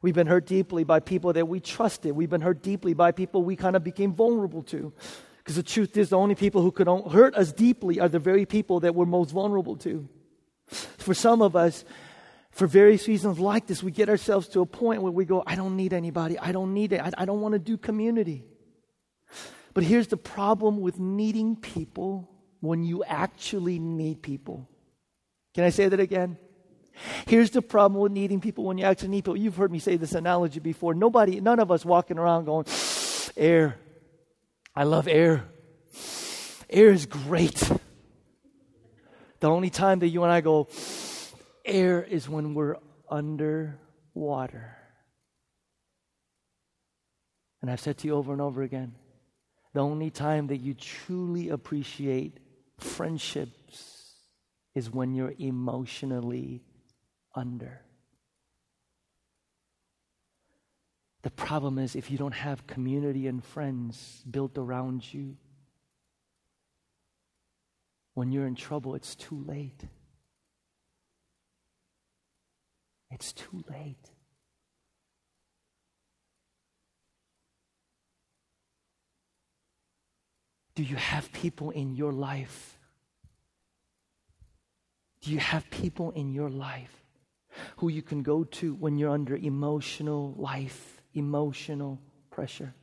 [0.00, 2.12] We've been hurt deeply by people that we trusted.
[2.12, 4.92] We've been hurt deeply by people we kind of became vulnerable to.
[5.38, 8.46] Because the truth is, the only people who could hurt us deeply are the very
[8.46, 10.08] people that we're most vulnerable to.
[10.66, 11.84] For some of us,
[12.52, 15.56] for various reasons like this, we get ourselves to a point where we go, I
[15.56, 16.38] don't need anybody.
[16.38, 17.00] I don't need it.
[17.00, 18.44] I, I don't want to do community.
[19.72, 22.28] But here's the problem with needing people
[22.60, 24.68] when you actually need people.
[25.54, 26.36] Can I say that again?
[27.26, 29.36] Here's the problem with needing people when you actually need people.
[29.36, 30.92] You've heard me say this analogy before.
[30.92, 32.66] Nobody, none of us walking around going,
[33.34, 33.76] air.
[34.76, 35.44] I love air.
[36.68, 37.70] Air is great.
[39.40, 40.68] The only time that you and I go,
[41.64, 42.76] air is when we're
[43.08, 44.76] underwater.
[47.60, 48.94] And I've said to you over and over again
[49.72, 52.38] the only time that you truly appreciate
[52.78, 54.16] friendships
[54.74, 56.62] is when you're emotionally
[57.34, 57.80] under.
[61.22, 65.36] The problem is if you don't have community and friends built around you,
[68.14, 69.84] when you're in trouble, it's too late.
[73.12, 74.10] It's too late.
[80.74, 82.78] Do you have people in your life?
[85.20, 87.04] Do you have people in your life
[87.76, 92.00] who you can go to when you're under emotional life, emotional
[92.30, 92.74] pressure?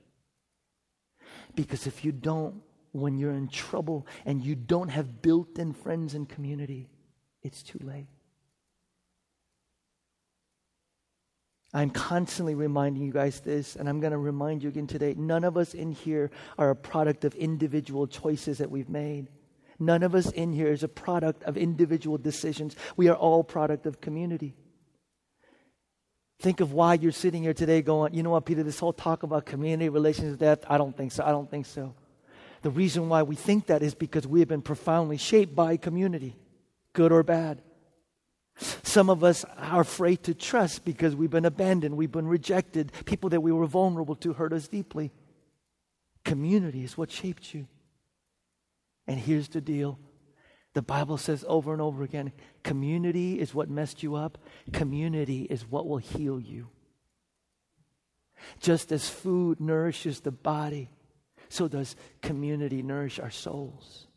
[1.55, 2.61] Because if you don't,
[2.91, 6.87] when you're in trouble and you don't have built in friends and community,
[7.41, 8.07] it's too late.
[11.73, 15.13] I'm constantly reminding you guys this, and I'm going to remind you again today.
[15.15, 19.27] None of us in here are a product of individual choices that we've made.
[19.77, 22.75] None of us in here is a product of individual decisions.
[22.97, 24.55] We are all product of community.
[26.41, 29.23] Think of why you're sitting here today going, you know what, Peter, this whole talk
[29.23, 31.23] about community, relations, death, I don't think so.
[31.23, 31.93] I don't think so.
[32.61, 36.35] The reason why we think that is because we have been profoundly shaped by community,
[36.93, 37.61] good or bad.
[38.59, 42.91] Some of us are afraid to trust because we've been abandoned, we've been rejected.
[43.05, 45.11] People that we were vulnerable to hurt us deeply.
[46.25, 47.67] Community is what shaped you.
[49.07, 49.97] And here's the deal
[50.73, 52.31] the Bible says over and over again
[52.63, 54.37] community is what messed you up,
[54.71, 56.69] community is what will heal you.
[58.59, 60.89] Just as food nourishes the body,
[61.49, 64.07] so does community nourish our souls.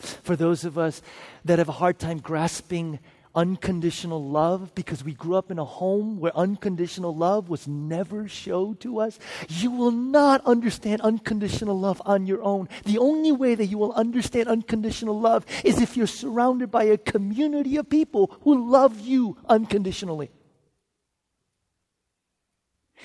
[0.00, 1.02] For those of us
[1.44, 2.98] that have a hard time grasping
[3.34, 8.80] unconditional love because we grew up in a home where unconditional love was never showed
[8.80, 12.68] to us, you will not understand unconditional love on your own.
[12.84, 16.98] The only way that you will understand unconditional love is if you're surrounded by a
[16.98, 20.30] community of people who love you unconditionally.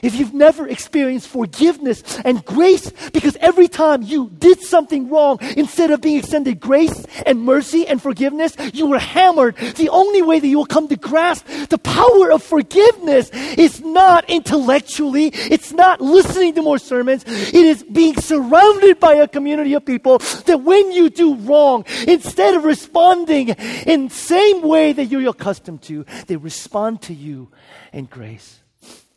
[0.02, 5.92] If you've never experienced forgiveness and grace, because every time you did something wrong, instead
[5.92, 9.56] of being extended grace and mercy and forgiveness, you were hammered.
[9.58, 14.30] The only way that you will come to grasp the power of forgiveness is not
[14.30, 19.86] intellectually, it's not listening to more sermons, it is being surrounded by a community of
[19.86, 25.30] people that when you do wrong, instead of responding in the same way that you're
[25.30, 27.50] accustomed to, they respond to you
[27.94, 28.60] in grace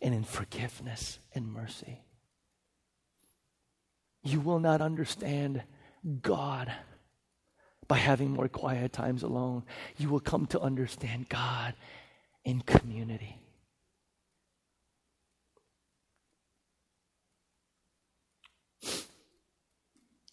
[0.00, 2.02] and in forgiveness and mercy.
[4.22, 5.62] You will not understand
[6.22, 6.72] God
[7.86, 9.64] by having more quiet times alone.
[9.96, 11.74] You will come to understand God
[12.44, 13.40] in community.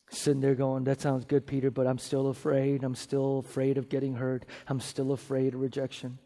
[0.09, 2.83] Sitting there going, That sounds good, Peter, but I'm still afraid.
[2.83, 4.45] I'm still afraid of getting hurt.
[4.67, 6.19] I'm still afraid of rejection.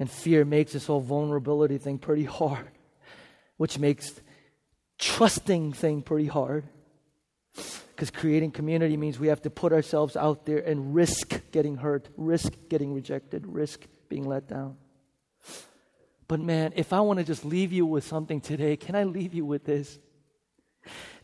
[0.00, 2.70] And fear makes this whole vulnerability thing pretty hard,
[3.58, 4.18] which makes
[4.98, 6.64] trusting thing pretty hard.
[7.54, 12.08] Because creating community means we have to put ourselves out there and risk getting hurt,
[12.16, 14.76] risk getting rejected, risk being let down.
[16.26, 19.34] But man, if I want to just leave you with something today, can I leave
[19.34, 19.98] you with this?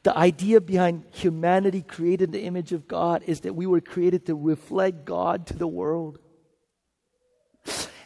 [0.03, 4.27] The idea behind humanity created in the image of God is that we were created
[4.27, 6.18] to reflect God to the world.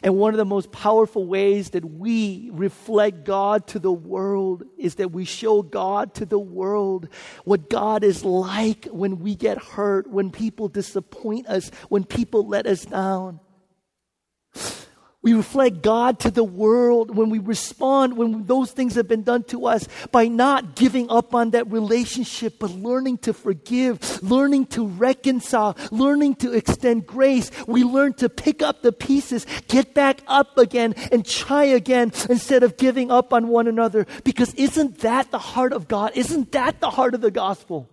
[0.03, 4.95] And one of the most powerful ways that we reflect God to the world is
[4.95, 7.07] that we show God to the world
[7.43, 12.65] what God is like when we get hurt, when people disappoint us, when people let
[12.65, 13.39] us down.
[15.23, 19.43] We reflect God to the world when we respond, when those things have been done
[19.45, 24.87] to us, by not giving up on that relationship, but learning to forgive, learning to
[24.87, 27.51] reconcile, learning to extend grace.
[27.67, 32.63] We learn to pick up the pieces, get back up again, and try again instead
[32.63, 34.07] of giving up on one another.
[34.23, 36.13] Because isn't that the heart of God?
[36.15, 37.87] Isn't that the heart of the gospel?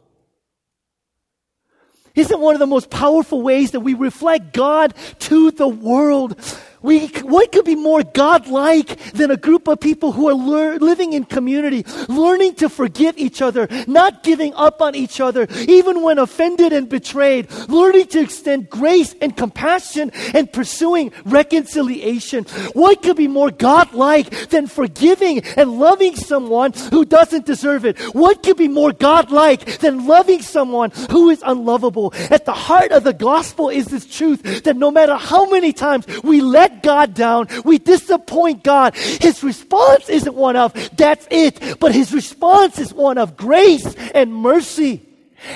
[2.14, 6.40] Isn't one of the most powerful ways that we reflect God to the world?
[6.82, 11.12] We, what could be more God-like than a group of people who are lear- living
[11.12, 16.18] in community, learning to forgive each other, not giving up on each other, even when
[16.18, 22.44] offended and betrayed, learning to extend grace and compassion and pursuing reconciliation.
[22.74, 27.98] What could be more God-like than forgiving and loving someone who doesn't deserve it?
[28.14, 32.12] What could be more God-like than loving someone who is unlovable?
[32.30, 36.06] At the heart of the gospel is this truth that no matter how many times
[36.22, 37.48] we let let God down.
[37.64, 38.94] We disappoint God.
[38.96, 44.34] His response isn't one of, that's it, but his response is one of grace and
[44.34, 45.04] mercy.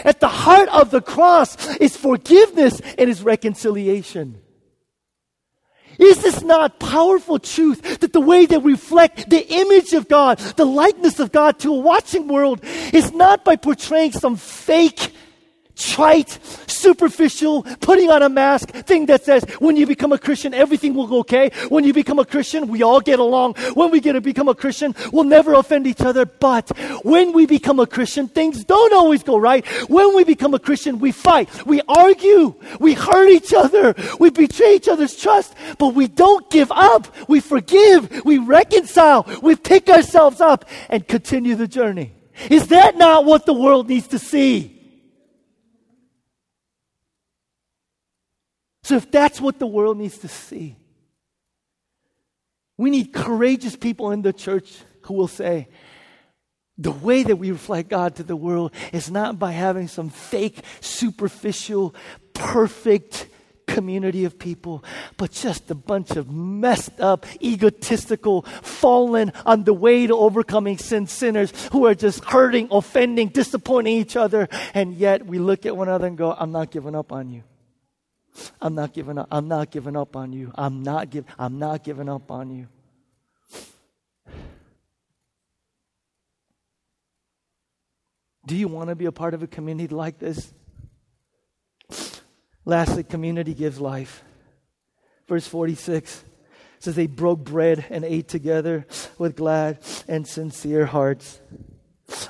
[0.05, 4.41] At the heart of the cross is forgiveness and is reconciliation.
[5.99, 10.39] Is this not powerful truth that the way that we reflect the image of God,
[10.57, 12.61] the likeness of God to a watching world
[12.93, 15.13] is not by portraying some fake
[15.83, 20.95] trite, superficial, putting on a mask thing that says when you become a Christian, everything
[20.95, 21.51] will go okay.
[21.69, 23.55] When you become a Christian, we all get along.
[23.75, 26.25] When we get to become a Christian, we'll never offend each other.
[26.25, 26.71] But
[27.03, 29.67] when we become a Christian, things don't always go right.
[29.89, 34.77] When we become a Christian, we fight, we argue, we hurt each other, we betray
[34.77, 37.15] each other's trust, but we don't give up.
[37.29, 42.13] We forgive, we reconcile, we pick ourselves up and continue the journey.
[42.51, 44.72] Is that not what the world needs to see?
[48.85, 50.77] So, if that's what the world needs to see,
[52.77, 55.69] we need courageous people in the church who will say,
[56.79, 60.65] the way that we reflect God to the world is not by having some fake,
[60.81, 61.95] superficial,
[62.35, 63.29] perfect
[63.67, 64.85] community of people,
[65.17, 71.07] but just a bunch of messed up, egotistical, fallen on the way to overcoming sin
[71.07, 74.49] sinners who are just hurting, offending, disappointing each other.
[74.75, 77.45] And yet we look at one another and go, I'm not giving up on you.
[78.61, 79.29] I'm not giving up.
[79.31, 80.53] I'm not giving up on you.
[80.55, 82.69] I'm not give, I'm not giving up on you.
[88.45, 90.53] Do you want to be a part of a community like this?
[92.65, 94.23] Lastly, community gives life.
[95.29, 96.25] Verse 46
[96.79, 98.87] says they broke bread and ate together
[99.19, 99.79] with glad
[100.09, 101.41] and sincere hearts.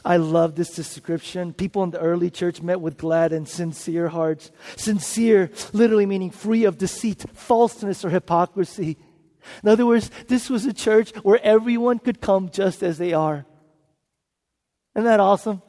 [0.04, 1.52] I love this description.
[1.52, 4.50] People in the early church met with glad and sincere hearts.
[4.76, 8.96] Sincere, literally meaning free of deceit, falseness, or hypocrisy.
[9.62, 13.44] In other words, this was a church where everyone could come just as they are.
[14.94, 15.62] Isn't that awesome?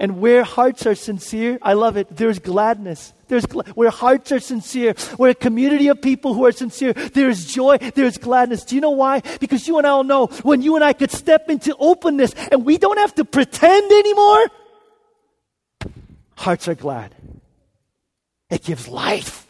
[0.00, 3.12] And where hearts are sincere, I love it, there's gladness.
[3.28, 3.44] There's
[3.74, 8.18] where hearts are sincere, where a community of people who are sincere, there's joy, there's
[8.18, 8.64] gladness.
[8.64, 9.20] Do you know why?
[9.40, 12.64] Because you and I all know when you and I could step into openness and
[12.64, 14.46] we don't have to pretend anymore,
[16.36, 17.14] hearts are glad.
[18.50, 19.46] It gives life.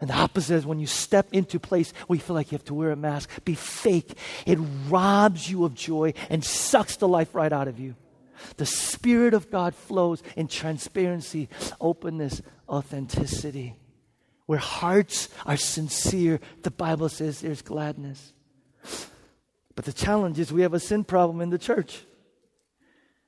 [0.00, 2.64] And the opposite is when you step into place where you feel like you have
[2.64, 4.18] to wear a mask, be fake.
[4.46, 4.58] It
[4.88, 7.94] robs you of joy and sucks the life right out of you.
[8.56, 11.48] The Spirit of God flows in transparency,
[11.80, 13.76] openness, authenticity.
[14.46, 18.32] Where hearts are sincere, the Bible says there's gladness.
[19.74, 22.04] But the challenge is we have a sin problem in the church.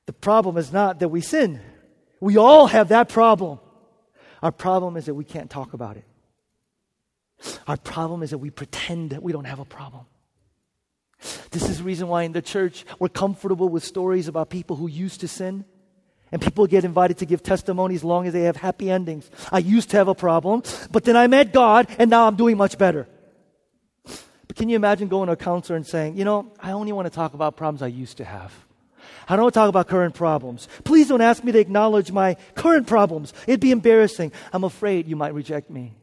[0.05, 1.61] The problem is not that we sin,
[2.19, 3.59] we all have that problem.
[4.43, 6.05] Our problem is that we can't talk about it.
[7.67, 10.05] Our problem is that we pretend that we don't have a problem.
[11.51, 14.87] This is the reason why in the church we're comfortable with stories about people who
[14.87, 15.65] used to sin.
[16.31, 19.29] And people get invited to give testimony as long as they have happy endings.
[19.51, 22.57] I used to have a problem, but then I met God and now I'm doing
[22.57, 23.07] much better.
[24.47, 27.05] But can you imagine going to a counselor and saying, you know, I only want
[27.05, 28.53] to talk about problems I used to have.
[29.29, 30.67] I don't want to talk about current problems.
[30.83, 33.33] Please don't ask me to acknowledge my current problems.
[33.47, 34.31] It'd be embarrassing.
[34.51, 35.93] I'm afraid you might reject me.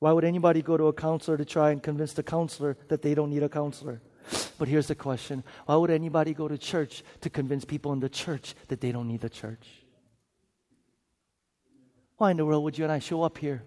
[0.00, 3.14] Why would anybody go to a counselor to try and convince the counselor that they
[3.14, 4.00] don't need a counselor?
[4.58, 8.08] But here's the question Why would anybody go to church to convince people in the
[8.08, 9.68] church that they don't need the church?
[12.16, 13.62] Why in the world would you and I show up here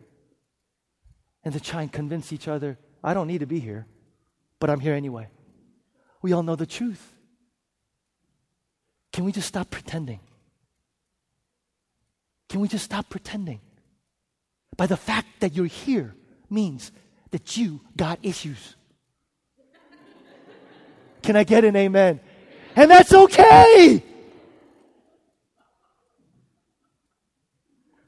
[1.43, 3.86] and to try and convince each other, I don't need to be here,
[4.59, 5.27] but I'm here anyway?
[6.21, 7.13] We all know the truth.
[9.11, 10.19] Can we just stop pretending?
[12.49, 13.61] Can we just stop pretending?
[14.75, 16.15] by the fact that you're here
[16.53, 16.91] means
[17.31, 18.75] that you got issues.
[21.23, 22.19] Can I get an amen?
[22.75, 24.03] And that's okay.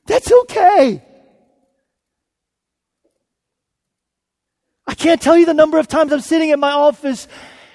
[0.05, 1.03] That's okay.
[4.87, 7.27] I can't tell you the number of times I'm sitting in my office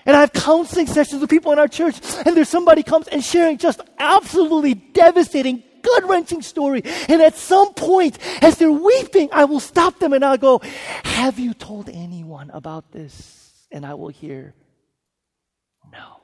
[0.06, 3.22] and I have counseling sessions with people in our church, and there's somebody comes and
[3.22, 6.82] sharing just absolutely devastating, gut wrenching story.
[7.08, 10.60] And at some point, as they're weeping, I will stop them and I'll go,
[11.04, 13.66] Have you told anyone about this?
[13.70, 14.54] And I will hear,
[15.92, 16.20] No.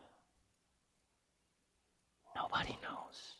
[2.35, 3.37] Nobody knows.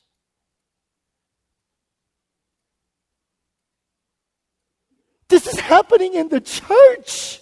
[5.29, 7.41] This is happening in the church.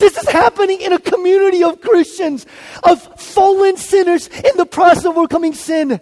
[0.00, 2.46] This is happening in a community of Christians,
[2.82, 6.00] of fallen sinners in the process of overcoming sin.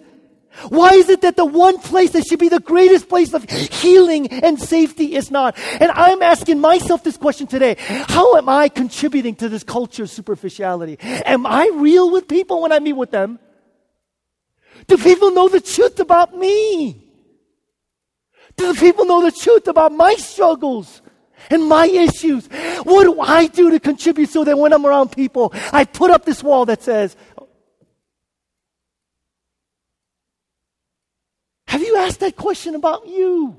[0.67, 4.27] Why is it that the one place that should be the greatest place of healing
[4.27, 5.57] and safety is not?
[5.79, 7.75] And I'm asking myself this question today.
[7.79, 10.97] How am I contributing to this culture of superficiality?
[10.99, 13.39] Am I real with people when I meet with them?
[14.87, 17.05] Do people know the truth about me?
[18.57, 21.01] Do the people know the truth about my struggles?
[21.49, 22.47] and my issues.
[22.83, 26.25] What do I do to contribute so that when I'm around people, I put up
[26.25, 27.15] this wall that says,
[31.69, 33.55] Have you asked that question about you?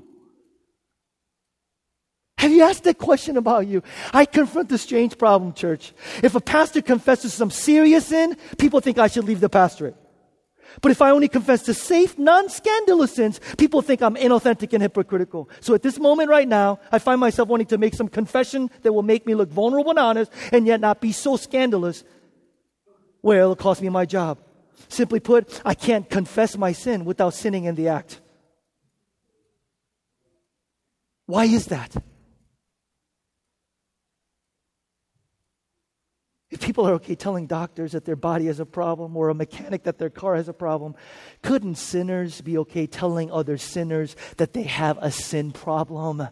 [2.37, 3.83] Have you asked that question about you?
[4.13, 5.93] I confront the strange problem, church.
[6.21, 9.95] If a pastor confesses some serious sin, people think I should leave the pastorate.
[10.81, 15.49] But if I only confess to safe, non-scandalous sins, people think I'm inauthentic and hypocritical.
[15.61, 18.91] So at this moment right now, I find myself wanting to make some confession that
[18.91, 22.03] will make me look vulnerable and honest and yet not be so scandalous
[23.21, 24.37] where it'll cost me my job.
[24.89, 28.19] Simply put, I can't confess my sin without sinning in the act.
[31.25, 31.95] Why is that?
[36.49, 39.83] If people are okay telling doctors that their body has a problem or a mechanic
[39.83, 40.95] that their car has a problem,
[41.41, 46.27] couldn't sinners be okay telling other sinners that they have a sin problem?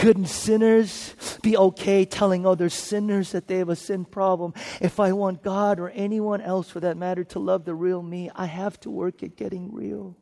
[0.00, 4.54] Couldn't sinners be okay telling other sinners that they have a sin problem?
[4.80, 8.30] If I want God or anyone else for that matter to love the real me,
[8.34, 10.16] I have to work at getting real.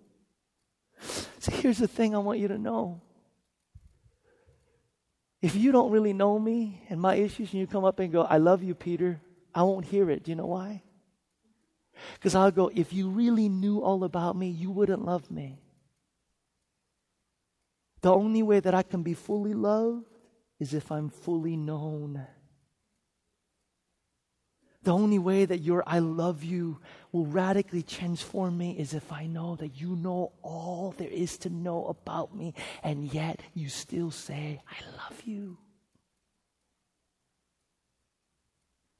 [1.39, 3.03] So here's the thing I want you to know
[5.41, 8.23] if you don't really know me and my issues, and you come up and go,
[8.23, 9.21] I love you, Peter,
[9.55, 10.25] I won't hear it.
[10.25, 10.83] Do you know why?
[12.15, 15.61] Because I'll go, if you really knew all about me, you wouldn't love me.
[18.01, 20.07] The only way that I can be fully loved
[20.61, 22.27] is if I'm fully known.
[24.83, 26.81] The only way that your I love you
[27.13, 31.51] will radically transform me is if I know that you know all there is to
[31.51, 35.59] know about me, and yet you still say, I love you.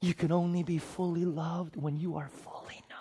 [0.01, 2.99] You can only be fully loved when you are fully known.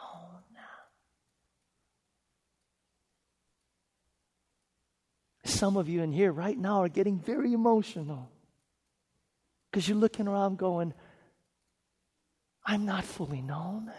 [5.49, 8.31] Some of you in here right now are getting very emotional
[9.71, 10.93] because you're looking around going,
[12.67, 13.91] I'm not fully known.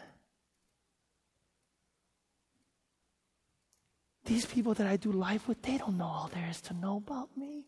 [4.26, 6.98] These people that I do life with, they don't know all there is to know
[6.98, 7.66] about me.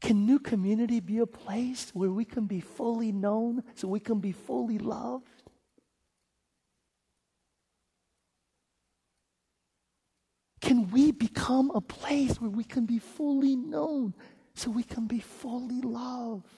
[0.00, 4.20] Can New Community be a place where we can be fully known so we can
[4.20, 5.33] be fully loved?
[10.64, 14.14] Can we become a place where we can be fully known
[14.54, 16.48] so we can be fully loved?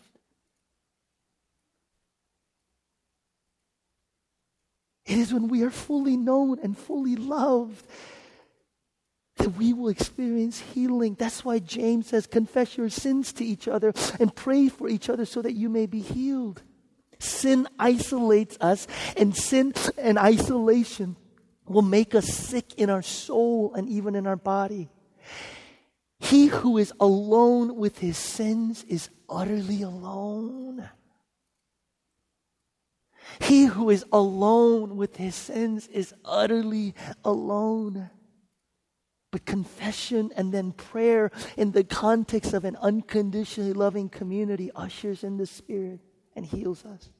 [5.07, 7.85] It is when we are fully known and fully loved
[9.39, 11.17] that we will experience healing.
[11.19, 15.25] That's why James says, confess your sins to each other and pray for each other
[15.25, 16.63] so that you may be healed.
[17.19, 18.87] Sin isolates us,
[19.17, 21.17] and sin and isolation
[21.67, 24.89] will make us sick in our soul and even in our body.
[26.19, 30.89] He who is alone with his sins is utterly alone.
[33.41, 36.95] He who is alone with his sins is utterly
[37.25, 38.11] alone.
[39.33, 45.37] But confession and then prayer in the context of an unconditionally loving community ushers in
[45.37, 46.01] the Spirit
[46.35, 47.11] and heals us.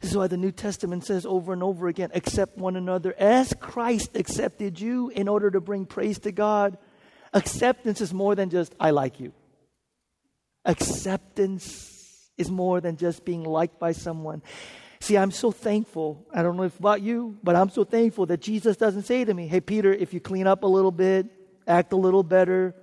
[0.00, 3.52] This is why the New Testament says over and over again accept one another as
[3.58, 6.78] Christ accepted you in order to bring praise to God.
[7.34, 9.32] Acceptance is more than just, I like you.
[10.64, 14.42] Acceptance is more than just being liked by someone.
[15.00, 16.26] See, I'm so thankful.
[16.32, 19.34] I don't know if about you, but I'm so thankful that Jesus doesn't say to
[19.34, 21.26] me, Hey, Peter, if you clean up a little bit,
[21.66, 22.74] act a little better,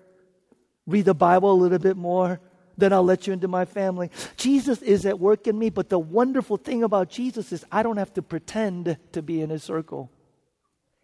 [0.86, 2.40] read the Bible a little bit more,
[2.78, 4.10] then I'll let you into my family.
[4.38, 7.98] Jesus is at work in me, but the wonderful thing about Jesus is I don't
[7.98, 10.12] have to pretend to be in his circle.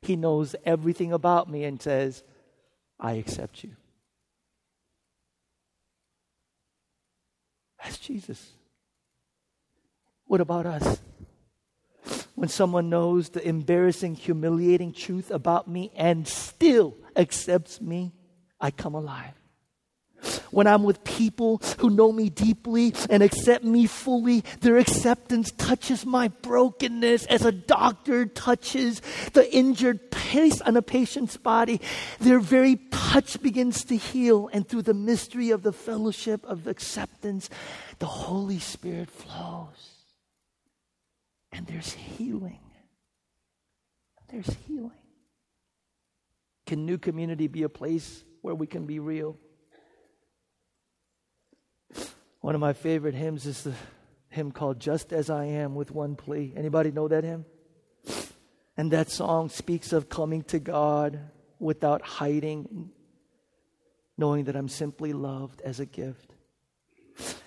[0.02, 2.24] He knows everything about me and says,
[3.00, 3.72] I accept you.
[7.84, 8.52] That's Jesus.
[10.26, 11.02] What about us?
[12.36, 18.14] When someone knows the embarrassing, humiliating truth about me and still accepts me,
[18.60, 19.41] I come alive
[20.52, 26.06] when I'm with people who know me deeply and accept me fully, their acceptance touches
[26.06, 29.02] my brokenness as a doctor touches
[29.34, 31.82] the injured place on a patient's body.
[32.20, 37.50] Their very touch begins to heal, and through the mystery of the fellowship of acceptance,
[38.00, 39.90] the Holy Spirit flows.
[41.52, 42.60] And there's healing.
[44.30, 44.92] There's healing.
[46.66, 49.38] Can New Community be a place where we can be real?
[52.42, 53.74] One of my favorite hymns is the
[54.30, 56.54] hymn called Just As I Am without One Plea.
[56.58, 57.46] Anybody know that hymn?
[58.76, 61.20] And that song speaks of coming to God
[61.60, 62.90] without hiding,
[64.18, 66.34] knowing that I'm simply loved as a gift.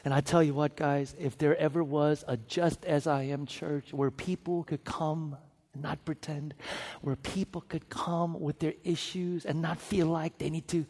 [0.05, 3.47] And I tell you what, guys, if there ever was a Just As I Am
[3.47, 5.37] church where people could come
[5.73, 6.55] and not pretend,
[7.01, 10.87] where people could come with their issues and not feel like they need to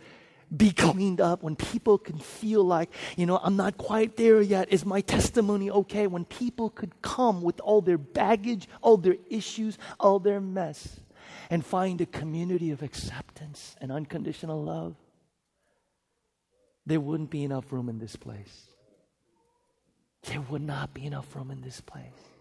[0.55, 4.73] be cleaned up, when people can feel like, you know, I'm not quite there yet.
[4.73, 6.07] Is my testimony okay?
[6.07, 11.01] When people could come with all their baggage, all their issues, all their mess,
[11.51, 14.97] and find a community of acceptance and unconditional love,
[16.87, 18.69] there wouldn't be enough room in this place.
[20.25, 22.34] There would not be enough room in this place.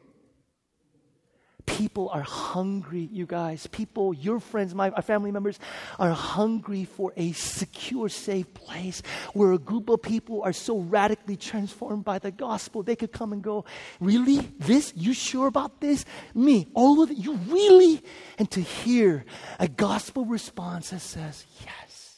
[1.65, 3.67] People are hungry, you guys.
[3.67, 5.59] People, your friends, my, family members,
[5.97, 9.01] are hungry for a secure, safe place
[9.33, 12.83] where a group of people are so radically transformed by the gospel.
[12.83, 13.63] They could come and go,
[13.99, 14.39] Really?
[14.59, 14.93] This?
[14.95, 16.03] You sure about this?
[16.33, 16.67] Me?
[16.73, 17.17] All of it?
[17.17, 18.03] You really?
[18.37, 19.25] And to hear
[19.59, 22.17] a gospel response that says, Yes.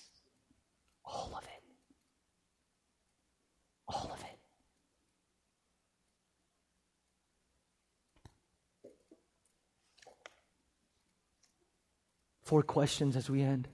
[1.05, 1.63] All of it.
[3.87, 4.25] All of it.
[12.45, 13.67] Four questions as we end.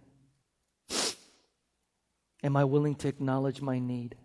[2.44, 4.16] Am I willing to acknowledge my need?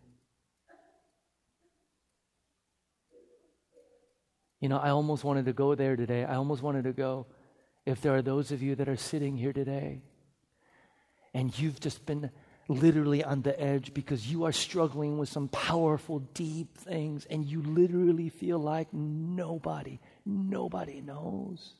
[4.60, 6.24] You know, I almost wanted to go there today.
[6.24, 7.26] I almost wanted to go.
[7.84, 10.02] If there are those of you that are sitting here today
[11.34, 12.30] and you've just been
[12.68, 17.62] literally on the edge because you are struggling with some powerful, deep things and you
[17.62, 21.74] literally feel like nobody, nobody knows.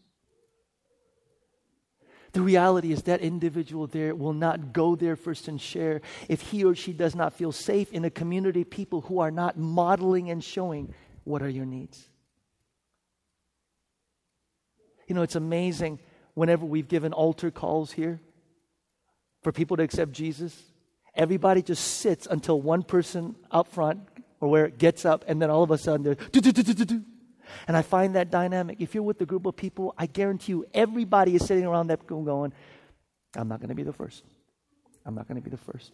[2.37, 6.65] The reality is that individual there will not go there first and share if he
[6.65, 10.29] or she does not feel safe in a community of people who are not modeling
[10.29, 10.93] and showing
[11.25, 12.11] what are your needs.
[15.09, 15.99] You know, it's amazing
[16.35, 18.21] whenever we've given altar calls here
[19.43, 20.63] for people to accept Jesus,
[21.15, 24.01] everybody just sits until one person up front
[24.41, 26.17] or where it gets up, and then all of a sudden they're
[27.69, 28.81] and I find that dynamic.
[28.81, 32.07] If you're with a group of people, I guarantee you everybody is sitting around that
[32.07, 32.53] going,
[33.35, 34.25] I'm not going to be the first.
[35.05, 35.93] I'm not going to be the first.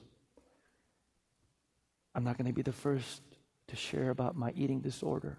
[2.14, 3.22] I'm not going to be the first
[3.68, 5.38] to share about my eating disorder.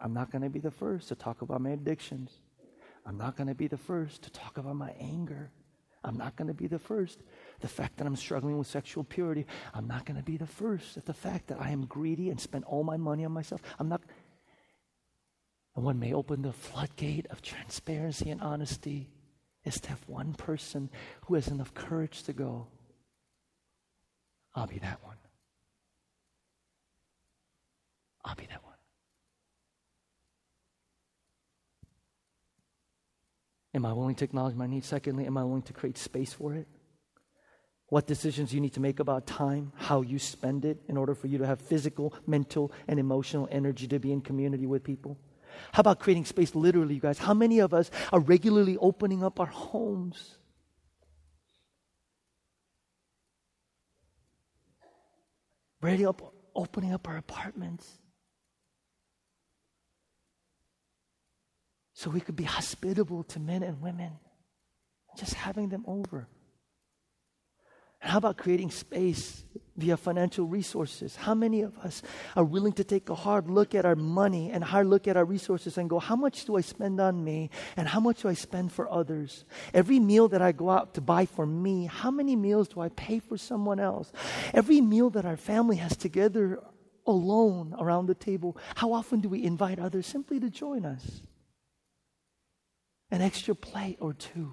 [0.00, 2.30] I'm not going to be the first to talk about my addictions.
[3.06, 5.50] I'm not going to be the first to talk about my anger.
[6.02, 7.22] I'm not going to be the first.
[7.60, 9.46] The fact that I'm struggling with sexual purity.
[9.72, 12.38] I'm not going to be the first at the fact that I am greedy and
[12.38, 13.62] spend all my money on myself.
[13.78, 14.02] I'm not.
[15.74, 19.10] And one may open the floodgate of transparency and honesty
[19.64, 20.90] is to have one person
[21.22, 22.68] who has enough courage to go,
[24.54, 25.16] I'll be that one.
[28.24, 28.74] I'll be that one.
[33.74, 34.84] Am I willing to acknowledge my need?
[34.84, 36.68] Secondly, am I willing to create space for it?
[37.88, 41.26] What decisions you need to make about time, how you spend it in order for
[41.26, 45.18] you to have physical, mental, and emotional energy to be in community with people?
[45.72, 47.18] How about creating space literally, you guys?
[47.18, 50.38] How many of us are regularly opening up our homes?
[55.80, 57.98] Ready up, opening up our apartments.
[61.92, 64.12] So we could be hospitable to men and women,
[65.16, 66.26] just having them over.
[68.04, 69.44] How about creating space
[69.78, 71.16] via financial resources?
[71.16, 72.02] How many of us
[72.36, 75.24] are willing to take a hard look at our money and hard look at our
[75.24, 77.48] resources and go, how much do I spend on me
[77.78, 79.46] and how much do I spend for others?
[79.72, 82.90] Every meal that I go out to buy for me, how many meals do I
[82.90, 84.12] pay for someone else?
[84.52, 86.62] Every meal that our family has together
[87.06, 91.22] alone around the table, how often do we invite others simply to join us?
[93.10, 94.52] An extra plate or two.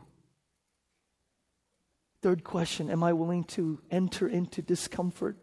[2.22, 5.38] Third question Am I willing to enter into discomfort?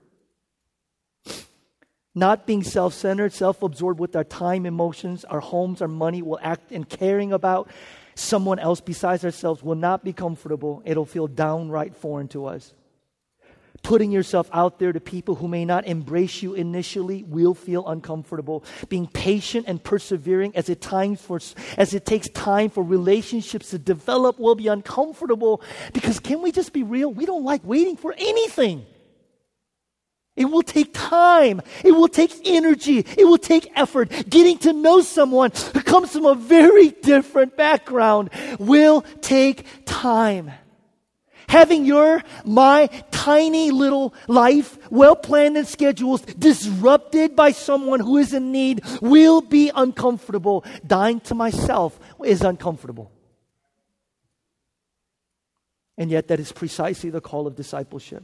[2.14, 6.38] Not being self centered, self absorbed with our time, emotions, our homes, our money, will
[6.42, 7.70] act and caring about
[8.14, 10.82] someone else besides ourselves will not be comfortable.
[10.84, 12.74] It'll feel downright foreign to us.
[13.82, 18.64] Putting yourself out there to people who may not embrace you initially will feel uncomfortable.
[18.88, 21.40] Being patient and persevering as it, for,
[21.76, 25.62] as it takes time for relationships to develop will be uncomfortable
[25.92, 27.12] because can we just be real?
[27.12, 28.84] We don't like waiting for anything.
[30.38, 31.60] It will take time.
[31.84, 32.98] It will take energy.
[32.98, 34.12] It will take effort.
[34.30, 40.52] Getting to know someone who comes from a very different background will take time.
[41.49, 48.34] Having your, my tiny little life, well planned and scheduled, disrupted by someone who is
[48.34, 50.64] in need will be uncomfortable.
[50.86, 53.11] Dying to myself is uncomfortable.
[55.96, 58.22] And yet, that is precisely the call of discipleship.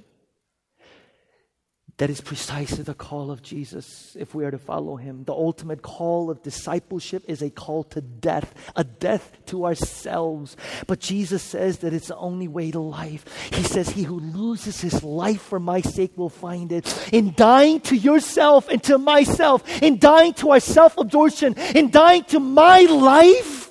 [1.99, 5.23] That is precisely the call of Jesus if we are to follow him.
[5.23, 10.57] The ultimate call of discipleship is a call to death, a death to ourselves.
[10.89, 13.25] But Jesus says that it's the only way to life.
[13.53, 16.85] He says, He who loses his life for my sake will find it.
[17.13, 22.25] In dying to yourself and to myself, in dying to our self absorption, in dying
[22.25, 23.64] to my life,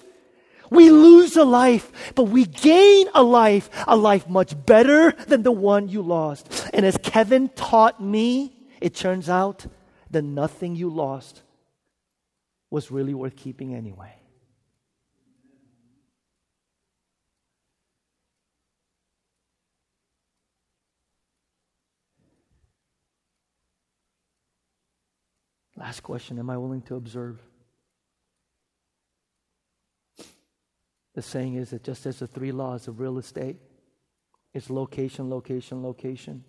[0.74, 5.52] we lose a life, but we gain a life, a life much better than the
[5.52, 6.70] one you lost.
[6.74, 9.66] And as Kevin taught me, it turns out
[10.12, 11.44] that nothing you lost
[12.70, 14.14] was really worth keeping anyway.
[25.76, 27.40] Last question Am I willing to observe?
[31.16, 33.58] The saying is that just as the three laws of real estate,
[34.54, 36.44] it's location, location, location.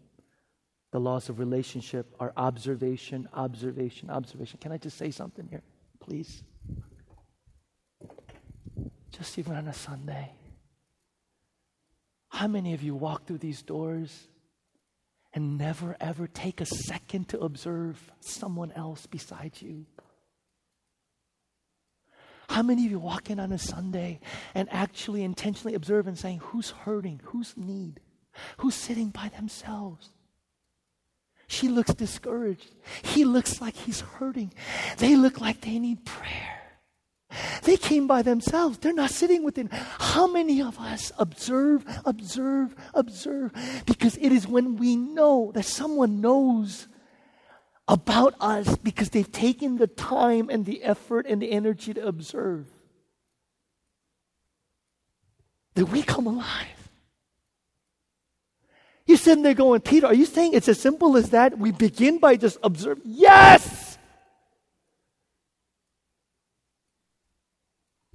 [0.93, 4.59] The laws of relationship are observation, observation, observation.
[4.61, 5.63] Can I just say something here,
[6.01, 6.45] please?
[9.11, 10.33] Just even on a Sunday.
[12.29, 14.29] How many of you walk through these doors
[15.33, 19.87] and never ever take a second to observe someone else besides you?
[22.49, 24.21] How many of you walk in on a Sunday
[24.55, 27.21] and actually intentionally observe and saying, who's hurting?
[27.25, 28.01] Who's need?
[28.59, 30.11] Who's sitting by themselves?
[31.47, 32.75] She looks discouraged.
[33.03, 34.53] He looks like he's hurting.
[34.99, 36.61] They look like they need prayer.
[37.63, 38.79] They came by themselves.
[38.79, 39.69] They're not sitting within.
[39.73, 43.53] How many of us observe, observe, observe?
[43.87, 46.89] Because it is when we know that someone knows
[47.87, 52.67] about us because they've taken the time and the effort and the energy to observe.
[55.75, 56.91] That we come alive.
[59.07, 61.59] You're sitting there going, Peter, are you saying it's as simple as that?
[61.59, 63.03] We begin by just observing.
[63.05, 63.99] Yes!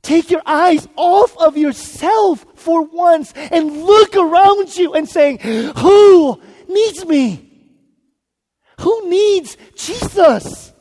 [0.02, 6.42] Take your eyes off of yourself for once and look around you and saying, Who
[6.68, 7.49] needs me?
[8.80, 10.74] Who needs Jesus?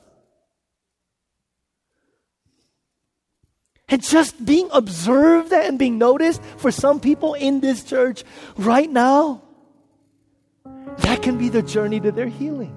[3.89, 8.23] And just being observed and being noticed for some people in this church
[8.57, 9.43] right now,
[10.99, 12.75] that can be the journey to their healing.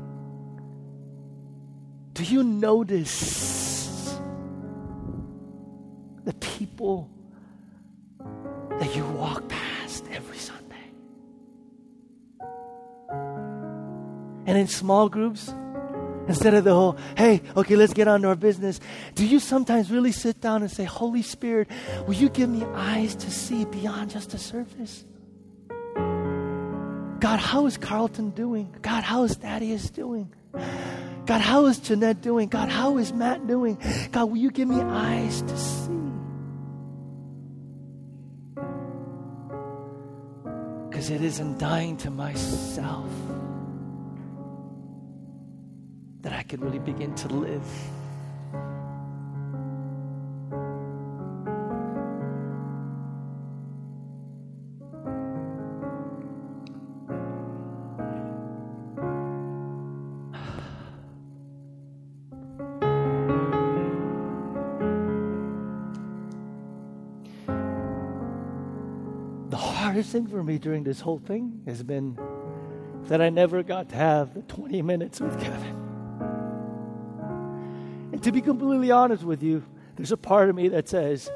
[2.14, 4.18] Do you notice
[6.24, 7.10] the people
[8.80, 9.50] that you walk
[14.52, 15.56] And in small groups,
[16.28, 18.82] instead of the whole, hey, okay, let's get on to our business,
[19.16, 21.70] do you sometimes really sit down and say, Holy Spirit,
[22.06, 25.06] will you give me eyes to see beyond just the surface?
[25.95, 28.76] God, how is Carlton doing?
[28.82, 30.34] God, how is Thaddeus doing?
[30.52, 32.49] God, how is Jeanette doing?
[32.49, 33.78] God, how is Matt doing?
[34.12, 35.93] God, will you give me eyes to see?
[40.89, 43.08] Because it isn't dying to myself
[46.22, 47.66] that I could really begin to live.
[69.92, 72.18] hardest thing for me during this whole thing has been
[73.10, 75.81] that I never got to have the 20 minutes with Kevin.
[78.24, 79.64] To be completely honest with you,
[79.96, 81.32] there's a part of me that says,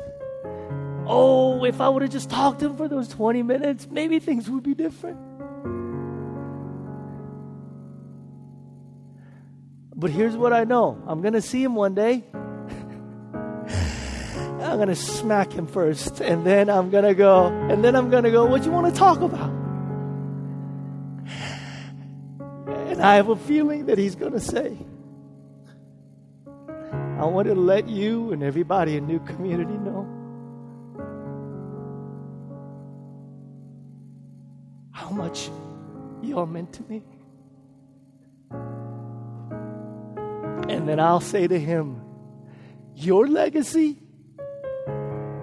[1.07, 4.47] oh, if I would have just talked to him for those 20 minutes, maybe things
[4.49, 5.17] would be different.
[9.95, 12.23] But here's what I know I'm going to see him one day.
[12.33, 13.31] I'm
[14.77, 18.25] going to smack him first, and then I'm going to go, and then I'm going
[18.25, 19.49] to go, what you want to talk about?
[22.67, 24.77] And I have a feeling that he's going to say,
[27.25, 30.05] I want to let you and everybody in New Community know
[34.91, 35.49] how much
[36.21, 37.01] y'all meant to me.
[40.69, 41.99] And then I'll say to him,
[42.93, 43.97] Your legacy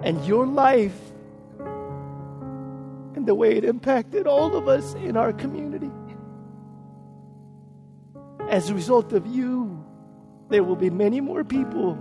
[0.03, 0.97] and your life
[3.17, 5.91] and the way it impacted all of us in our community.
[8.47, 9.82] As a result of you,
[10.49, 11.95] there will be many more people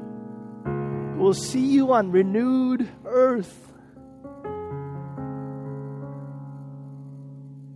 [0.65, 3.73] who will see you on renewed earth.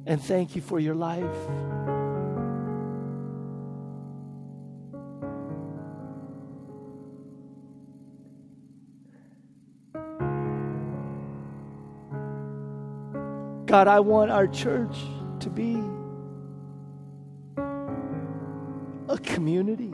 [0.07, 1.25] And thank you for your life.
[13.67, 14.97] God, I want our church
[15.41, 15.83] to be
[19.09, 19.93] a community.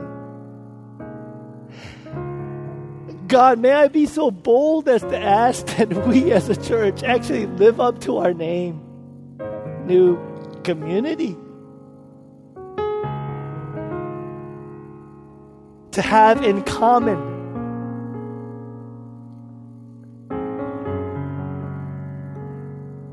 [3.26, 7.46] God, may I be so bold as to ask that we as a church actually
[7.46, 8.80] live up to our name,
[9.86, 10.18] new
[10.64, 11.36] community.
[15.92, 17.32] To have in common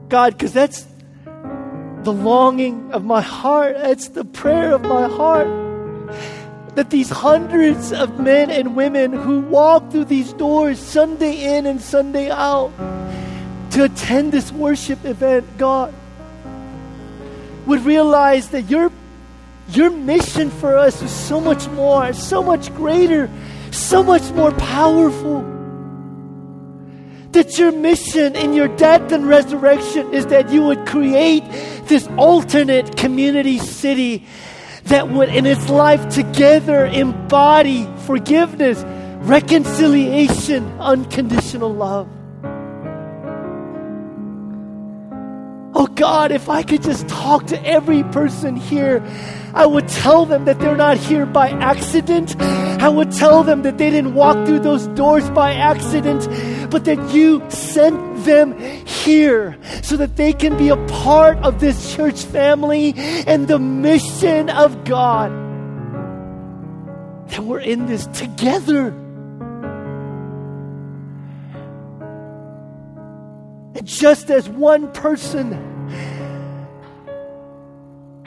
[0.09, 0.87] God, because that's
[2.03, 3.75] the longing of my heart.
[3.77, 5.47] That's the prayer of my heart.
[6.79, 11.81] That these hundreds of men and women who walk through these doors Sunday in and
[11.81, 12.71] Sunday out
[13.71, 15.93] to attend this worship event, God,
[17.65, 18.93] would realize that your,
[19.71, 23.29] your mission for us is so much more, so much greater,
[23.71, 25.41] so much more powerful.
[27.33, 31.43] That your mission in your death and resurrection is that you would create
[31.89, 34.25] this alternate community city
[34.89, 38.83] that would, in its life together, embody forgiveness,
[39.21, 42.07] reconciliation, unconditional love.
[45.99, 49.03] God, if I could just talk to every person here,
[49.53, 52.39] I would tell them that they're not here by accident.
[52.39, 56.25] I would tell them that they didn't walk through those doors by accident,
[56.71, 61.93] but that you sent them here so that they can be a part of this
[61.93, 65.31] church family and the mission of God.
[67.27, 68.87] That we're in this together.
[73.75, 75.75] And just as one person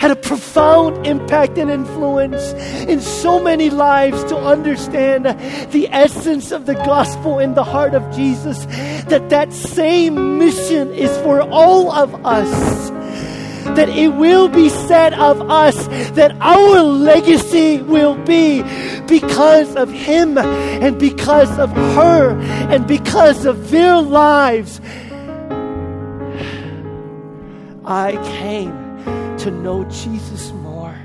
[0.03, 2.55] had a profound impact and influence
[2.88, 5.24] in so many lives to understand
[5.70, 8.64] the essence of the gospel in the heart of Jesus,
[9.07, 12.90] that that same mission is for all of us
[13.76, 15.86] that it will be said of us
[16.16, 18.61] that our legacy will be
[19.07, 22.32] because of him and because of her
[22.72, 24.80] and because of their lives.
[27.84, 28.82] I came
[29.43, 30.97] to know Jesus more.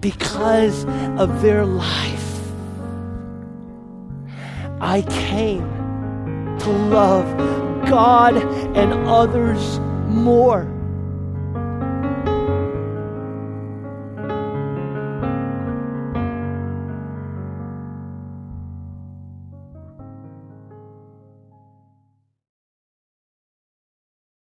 [0.00, 0.84] Because
[1.18, 2.40] of their life,
[4.80, 5.68] I came
[6.60, 7.26] to love
[7.88, 8.36] God
[8.76, 10.73] and others more.